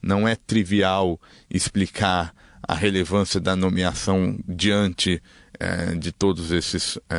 não 0.00 0.28
é 0.28 0.36
trivial 0.36 1.20
explicar 1.50 2.32
a 2.62 2.76
relevância 2.76 3.40
da 3.40 3.56
nomeação 3.56 4.38
diante 4.46 5.20
é, 5.58 5.96
de 5.96 6.12
todos 6.12 6.52
esses 6.52 6.96
é, 7.08 7.16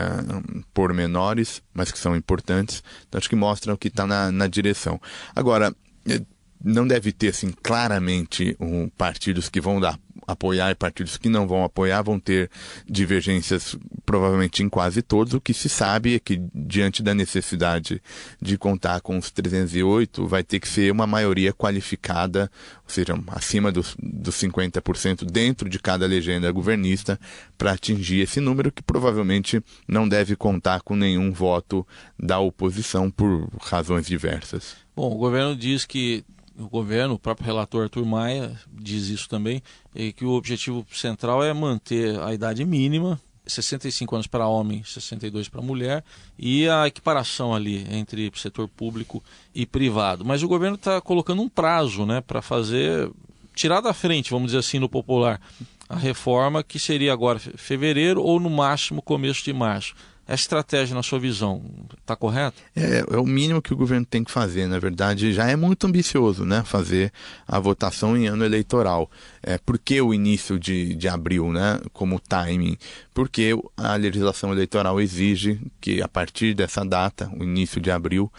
pormenores, 0.74 1.62
mas 1.74 1.92
que 1.92 2.00
são 2.00 2.16
importantes. 2.16 2.82
Então, 3.06 3.20
acho 3.20 3.28
que 3.28 3.36
mostram 3.36 3.76
que 3.76 3.90
está 3.90 4.08
na, 4.08 4.32
na 4.32 4.48
direção. 4.48 5.02
Agora, 5.36 5.76
é, 6.08 6.22
não 6.64 6.88
deve 6.88 7.12
ter 7.12 7.28
assim 7.28 7.52
claramente 7.62 8.56
um, 8.58 8.88
partidos 8.88 9.50
que 9.50 9.60
vão 9.60 9.82
dar 9.82 10.00
apoiar 10.32 10.72
e 10.72 10.76
partidos 10.76 11.18
que 11.18 11.30
não 11.30 11.48
vão 11.48 11.64
apoiar 11.64 12.02
vão 12.02 12.20
ter 12.20 12.50
divergências 12.86 13.78
provavelmente 14.06 14.64
em 14.64 14.70
quase 14.70 15.02
todos. 15.02 15.34
O 15.34 15.42
que 15.42 15.54
se 15.54 15.70
sabe 15.70 16.16
é 16.16 16.20
que, 16.20 16.42
diante 16.54 17.02
da 17.02 17.14
necessidade 17.14 18.02
de 18.42 18.58
contar 18.58 19.02
com 19.02 19.18
os 19.18 19.32
308, 19.32 20.28
vai 20.28 20.44
ter 20.44 20.60
que 20.60 20.68
ser 20.68 20.92
uma 20.92 21.08
maioria 21.08 21.54
qualificada, 21.54 22.52
ou 22.84 22.90
seja, 22.90 23.18
acima 23.28 23.72
dos, 23.72 23.96
dos 24.02 24.36
50% 24.36 25.26
dentro 25.26 25.70
de 25.70 25.80
cada 25.80 26.06
legenda 26.06 26.52
governista, 26.52 27.20
para 27.58 27.74
atingir 27.74 28.22
esse 28.22 28.40
número, 28.40 28.72
que 28.72 28.82
provavelmente 28.82 29.62
não 29.88 30.08
deve 30.08 30.36
contar 30.36 30.82
com 30.82 30.96
nenhum 30.96 31.32
voto 31.32 31.86
da 32.18 32.40
oposição 32.40 33.10
por 33.10 33.50
razões 33.62 34.06
diversas. 34.06 34.76
Bom, 34.96 35.14
o 35.14 35.18
governo 35.18 35.56
diz 35.56 35.86
que 35.86 36.24
o 36.58 36.68
governo, 36.68 37.16
o 37.16 37.20
próprio 37.20 37.46
relator 37.46 37.84
Arthur 37.84 38.06
Maia 38.06 38.58
diz 38.72 39.08
isso 39.08 39.28
também, 39.30 39.62
e 39.96 40.12
que 40.12 40.26
o 40.26 40.32
objetivo 40.32 40.86
central 40.92 41.44
é 41.44 41.54
manter 41.54 42.20
a 42.20 42.34
idade 42.34 42.64
mínima, 42.66 43.20
65 43.46 44.16
anos 44.16 44.28
para 44.28 44.48
homem, 44.48 44.84
62 44.84 45.50
para 45.50 45.62
mulher, 45.62 46.04
e 46.38 46.68
a 46.68 46.88
equiparação 46.88 47.54
ali 47.54 47.86
entre 47.92 48.32
setor 48.36 48.68
público 48.68 49.24
e 49.54 49.66
privado. 49.66 50.24
Mas 50.24 50.44
o 50.44 50.48
governo 50.48 50.76
está 50.76 51.02
colocando 51.02 51.42
um 51.42 51.50
prazo 51.50 52.06
né, 52.06 52.22
para 52.22 52.42
fazer, 52.42 53.10
tirar 53.56 53.82
da 53.82 53.94
frente, 53.94 54.32
vamos 54.32 54.48
dizer 54.48 54.60
assim, 54.60 54.80
no 54.80 54.90
popular, 54.90 55.42
a 55.90 55.96
reforma 55.96 56.64
que 56.64 56.80
seria 56.80 57.12
agora 57.12 57.40
fevereiro 57.40 58.22
ou 58.22 58.40
no 58.40 58.50
máximo 58.50 59.02
começo 59.02 59.44
de 59.44 59.52
março. 59.52 59.94
Essa 60.28 60.44
estratégia, 60.44 60.96
na 60.96 61.04
sua 61.04 61.20
visão, 61.20 61.62
está 62.00 62.16
correta? 62.16 62.56
É, 62.76 63.04
é, 63.12 63.18
o 63.18 63.26
mínimo 63.26 63.62
que 63.62 63.74
o 63.74 63.78
governo 63.78 64.06
tem 64.06 64.24
que 64.24 64.32
fazer. 64.32 64.68
Na 64.68 64.80
verdade, 64.80 65.34
já 65.34 65.50
é 65.50 65.56
muito 65.56 65.86
ambicioso 65.86 66.46
né, 66.46 66.64
fazer 66.64 67.12
a 67.48 67.60
votação 67.60 68.16
em 68.16 68.28
ano 68.28 68.46
eleitoral. 68.46 69.10
É, 69.44 69.58
por 69.58 69.78
que 69.78 70.00
o 70.00 70.14
início 70.14 70.60
de, 70.60 70.96
de 70.96 71.08
abril 71.08 71.52
né, 71.52 71.80
como 71.92 72.20
timing? 72.20 72.78
Porque 73.14 73.52
a 73.76 73.96
legislação 73.96 74.54
eleitoral 74.54 75.02
exige 75.02 75.60
que, 75.82 76.02
a 76.02 76.08
partir 76.08 76.54
dessa 76.54 76.86
data, 76.86 77.30
o 77.38 77.44
início 77.44 77.82
de 77.82 77.92
abril, 77.92 78.32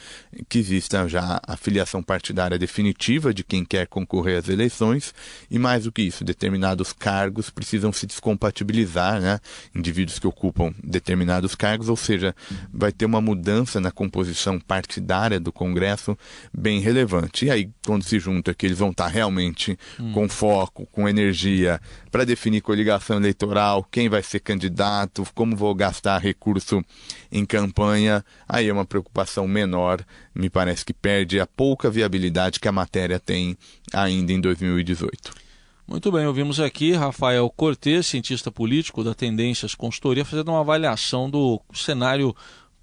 que 0.49 0.59
exista 0.59 1.07
já 1.07 1.40
a 1.47 1.57
filiação 1.59 2.03
partidária 2.03 2.59
definitiva 2.59 3.35
de 3.35 3.45
quem 3.45 3.64
quer 3.64 3.87
concorrer 3.87 4.38
às 4.38 4.49
eleições. 4.49 5.14
E 5.51 5.59
mais 5.59 5.85
do 5.85 5.92
que 5.92 6.03
isso, 6.03 6.25
determinados 6.25 6.92
cargos 6.92 7.51
precisam 7.51 7.92
se 7.92 8.07
descompatibilizar, 8.07 9.21
né? 9.21 9.40
indivíduos 9.75 10.18
que 10.18 10.27
ocupam 10.27 10.73
determinados 10.83 11.55
cargos 11.55 11.82
ou 11.88 11.97
seja, 11.97 12.35
vai 12.73 12.92
ter 12.92 13.05
uma 13.05 13.21
mudança 13.21 13.81
na 13.81 13.90
composição 13.90 14.59
partidária 14.59 15.38
do 15.38 15.53
Congresso 15.53 16.16
bem 16.53 16.81
relevante. 16.81 17.47
E 17.47 17.51
aí, 17.51 17.71
quando 17.85 18.03
se 18.03 18.18
junta 18.18 18.55
que 18.55 18.66
eles 18.66 18.79
vão 18.79 18.90
estar 18.90 19.09
realmente 19.09 19.79
hum. 19.99 20.12
com 20.12 20.29
foco, 20.29 20.87
com 20.87 21.09
energia, 21.09 21.81
para 22.11 22.25
definir 22.25 22.61
coligação 22.61 23.16
eleitoral, 23.16 23.87
quem 23.90 24.09
vai 24.09 24.23
ser 24.23 24.40
candidato, 24.40 25.27
como 25.35 25.57
vou 25.57 25.75
gastar 25.75 26.18
recurso 26.18 26.85
em 27.31 27.45
campanha, 27.45 28.25
aí 28.49 28.68
é 28.68 28.73
uma 28.73 28.85
preocupação 28.85 29.49
menor, 29.49 30.05
me 30.35 30.49
parece 30.49 30.85
que 30.85 30.92
perde 30.92 31.40
a 31.40 31.47
pouca 31.47 31.90
viabilidade 31.90 32.61
que 32.61 32.68
a 32.68 32.73
matéria 32.73 33.18
tem 33.18 33.57
ainda 33.92 34.33
em 34.33 34.40
2018. 34.40 35.41
Muito 35.87 36.11
bem, 36.12 36.27
ouvimos 36.27 36.61
aqui 36.61 36.92
Rafael 36.92 37.49
Cortes, 37.51 38.07
cientista 38.07 38.51
político 38.51 39.03
da 39.03 39.14
Tendências 39.14 39.75
Consultoria, 39.75 40.25
fazendo 40.25 40.51
uma 40.51 40.61
avaliação 40.61 41.29
do 41.29 41.61
cenário 41.75 42.35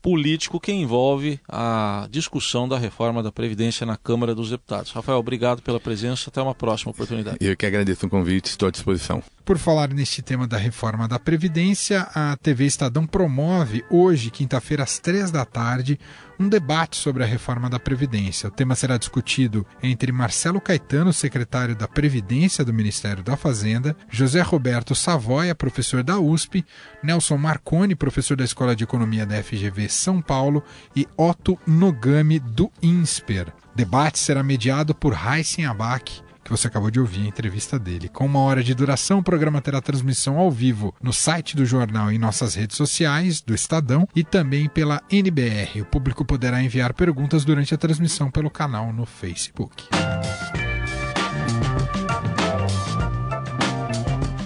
político 0.01 0.59
que 0.59 0.71
envolve 0.71 1.39
a 1.47 2.07
discussão 2.09 2.67
da 2.67 2.77
reforma 2.77 3.21
da 3.21 3.31
Previdência 3.31 3.85
na 3.85 3.97
Câmara 3.97 4.33
dos 4.33 4.49
Deputados. 4.49 4.91
Rafael, 4.91 5.17
obrigado 5.17 5.61
pela 5.61 5.79
presença. 5.79 6.29
Até 6.29 6.41
uma 6.41 6.55
próxima 6.55 6.91
oportunidade. 6.91 7.37
Eu 7.41 7.55
que 7.55 7.65
agradeço 7.65 8.05
o 8.05 8.09
convite, 8.09 8.45
estou 8.45 8.67
à 8.67 8.71
disposição. 8.71 9.21
Por 9.43 9.57
falar 9.57 9.89
neste 9.89 10.21
tema 10.21 10.47
da 10.47 10.57
reforma 10.57 11.07
da 11.07 11.19
Previdência, 11.19 12.01
a 12.13 12.37
TV 12.37 12.65
Estadão 12.65 13.05
promove 13.05 13.83
hoje, 13.89 14.29
quinta-feira, 14.29 14.83
às 14.83 14.99
três 14.99 15.31
da 15.31 15.43
tarde, 15.43 15.99
um 16.39 16.47
debate 16.47 16.95
sobre 16.95 17.23
a 17.23 17.27
reforma 17.27 17.69
da 17.69 17.77
Previdência. 17.77 18.47
O 18.47 18.51
tema 18.51 18.73
será 18.73 18.97
discutido 18.97 19.65
entre 19.83 20.11
Marcelo 20.11 20.61
Caetano, 20.61 21.11
secretário 21.11 21.75
da 21.75 21.87
Previdência 21.87 22.63
do 22.63 22.73
Ministério 22.73 23.21
da 23.21 23.35
Fazenda, 23.35 23.95
José 24.09 24.41
Roberto 24.41 24.95
Savoia, 24.95 25.53
professor 25.53 26.01
da 26.01 26.17
USP, 26.17 26.65
Nelson 27.03 27.37
Marconi, 27.37 27.93
professor 27.93 28.37
da 28.37 28.45
Escola 28.45 28.75
de 28.75 28.85
Economia 28.85 29.25
da 29.25 29.43
FGV 29.43 29.89
São 29.89 30.21
Paulo, 30.21 30.63
e 30.95 31.05
Otto 31.17 31.59
Nogami, 31.67 32.39
do 32.39 32.71
INSPER. 32.81 33.49
O 33.73 33.75
debate 33.75 34.17
será 34.17 34.41
mediado 34.41 34.95
por 34.95 35.13
Heisen 35.13 35.65
Abac, 35.65 36.21
que 36.49 36.57
você 36.57 36.67
acabou 36.67 36.89
de 36.89 36.99
ouvir 36.99 37.21
a 37.21 37.27
entrevista 37.27 37.77
dele. 37.77 38.09
Com 38.09 38.25
uma 38.25 38.39
hora 38.39 38.63
de 38.63 38.73
duração, 38.73 39.19
o 39.19 39.23
programa 39.23 39.61
terá 39.61 39.79
transmissão 39.79 40.39
ao 40.39 40.49
vivo 40.49 40.95
no 40.99 41.13
site 41.13 41.55
do 41.55 41.63
jornal 41.63 42.11
e 42.11 42.15
em 42.15 42.17
nossas 42.17 42.55
redes 42.55 42.75
sociais, 42.75 43.39
do 43.39 43.53
Estadão 43.53 44.07
e 44.15 44.23
também 44.23 44.67
pela 44.67 44.99
NBR. 45.11 45.81
O 45.81 45.85
público 45.85 46.25
poderá 46.25 46.61
enviar 46.61 46.93
perguntas 46.93 47.45
durante 47.45 47.75
a 47.75 47.77
transmissão 47.77 48.31
pelo 48.31 48.49
canal 48.49 48.91
no 48.91 49.05
Facebook. 49.05 49.87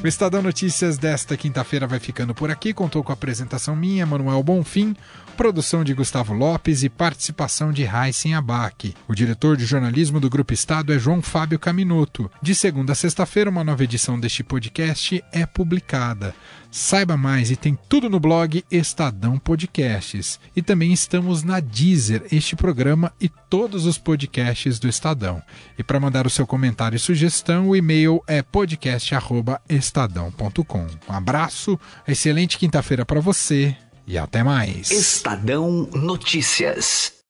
O 0.04 0.08
Estadão 0.08 0.42
Notícias 0.42 0.98
desta 0.98 1.38
quinta-feira 1.38 1.88
vai 1.88 1.98
ficando 1.98 2.36
por 2.36 2.52
aqui. 2.52 2.74
Contou 2.74 3.02
com 3.02 3.14
a 3.14 3.16
apresentação 3.16 3.74
minha, 3.74 4.06
Manuel 4.06 4.44
Bonfim. 4.44 4.94
produção 5.38 5.82
de 5.84 5.94
Gustavo 5.94 6.34
Lopes 6.34 6.84
e 6.84 6.90
participação 6.90 7.72
de 7.72 7.86
Raíssen 7.86 8.36
Abac. 8.36 8.94
O 9.08 9.16
diretor 9.16 9.56
de 9.56 9.66
jornalismo 9.66 10.20
do 10.20 10.30
Grupo 10.30 10.54
Estado 10.54 10.94
é 10.94 11.00
João 11.00 11.22
Fábio 11.22 11.58
Caminuto. 11.58 12.30
De 12.42 12.54
segunda 12.54 12.92
a 12.92 12.96
sexta-feira, 12.96 13.50
uma 13.50 13.64
nova 13.64 13.84
edição 13.84 14.20
deste 14.20 14.44
podcast 14.44 15.24
é 15.32 15.46
publicada. 15.46 16.36
Saiba 16.70 17.16
mais 17.16 17.52
e 17.52 17.56
tem 17.56 17.78
tudo 17.88 18.10
no 18.10 18.20
blog 18.20 18.64
Estadão 18.72 19.38
Podcasts. 19.38 20.40
E 20.56 20.62
também 20.62 20.92
estamos 20.92 21.44
na 21.44 21.60
Deezer, 21.60 22.26
este 22.32 22.56
programa 22.56 23.14
e 23.22 23.30
todos 23.30 23.86
os 23.86 24.00
podcasts 24.00 24.80
do 24.80 24.90
Estadão. 24.90 25.42
E 25.78 25.84
para 25.84 26.00
mandar 26.00 26.26
o 26.26 26.32
seu 26.32 26.48
comentário 26.48 26.96
e 26.96 27.00
sugestão, 27.00 27.70
o 27.70 27.76
e-mail 27.76 28.24
é 28.28 28.42
podcast@estadão.com. 29.94 30.88
Um 31.10 31.14
abraço, 31.14 31.80
excelente 32.08 32.58
quinta-feira 32.58 33.06
para 33.06 33.22
você 33.22 33.76
e 34.08 34.18
até 34.18 34.44
mais. 34.44 34.92
Estadão 34.92 35.88
Notícias. 35.94 37.14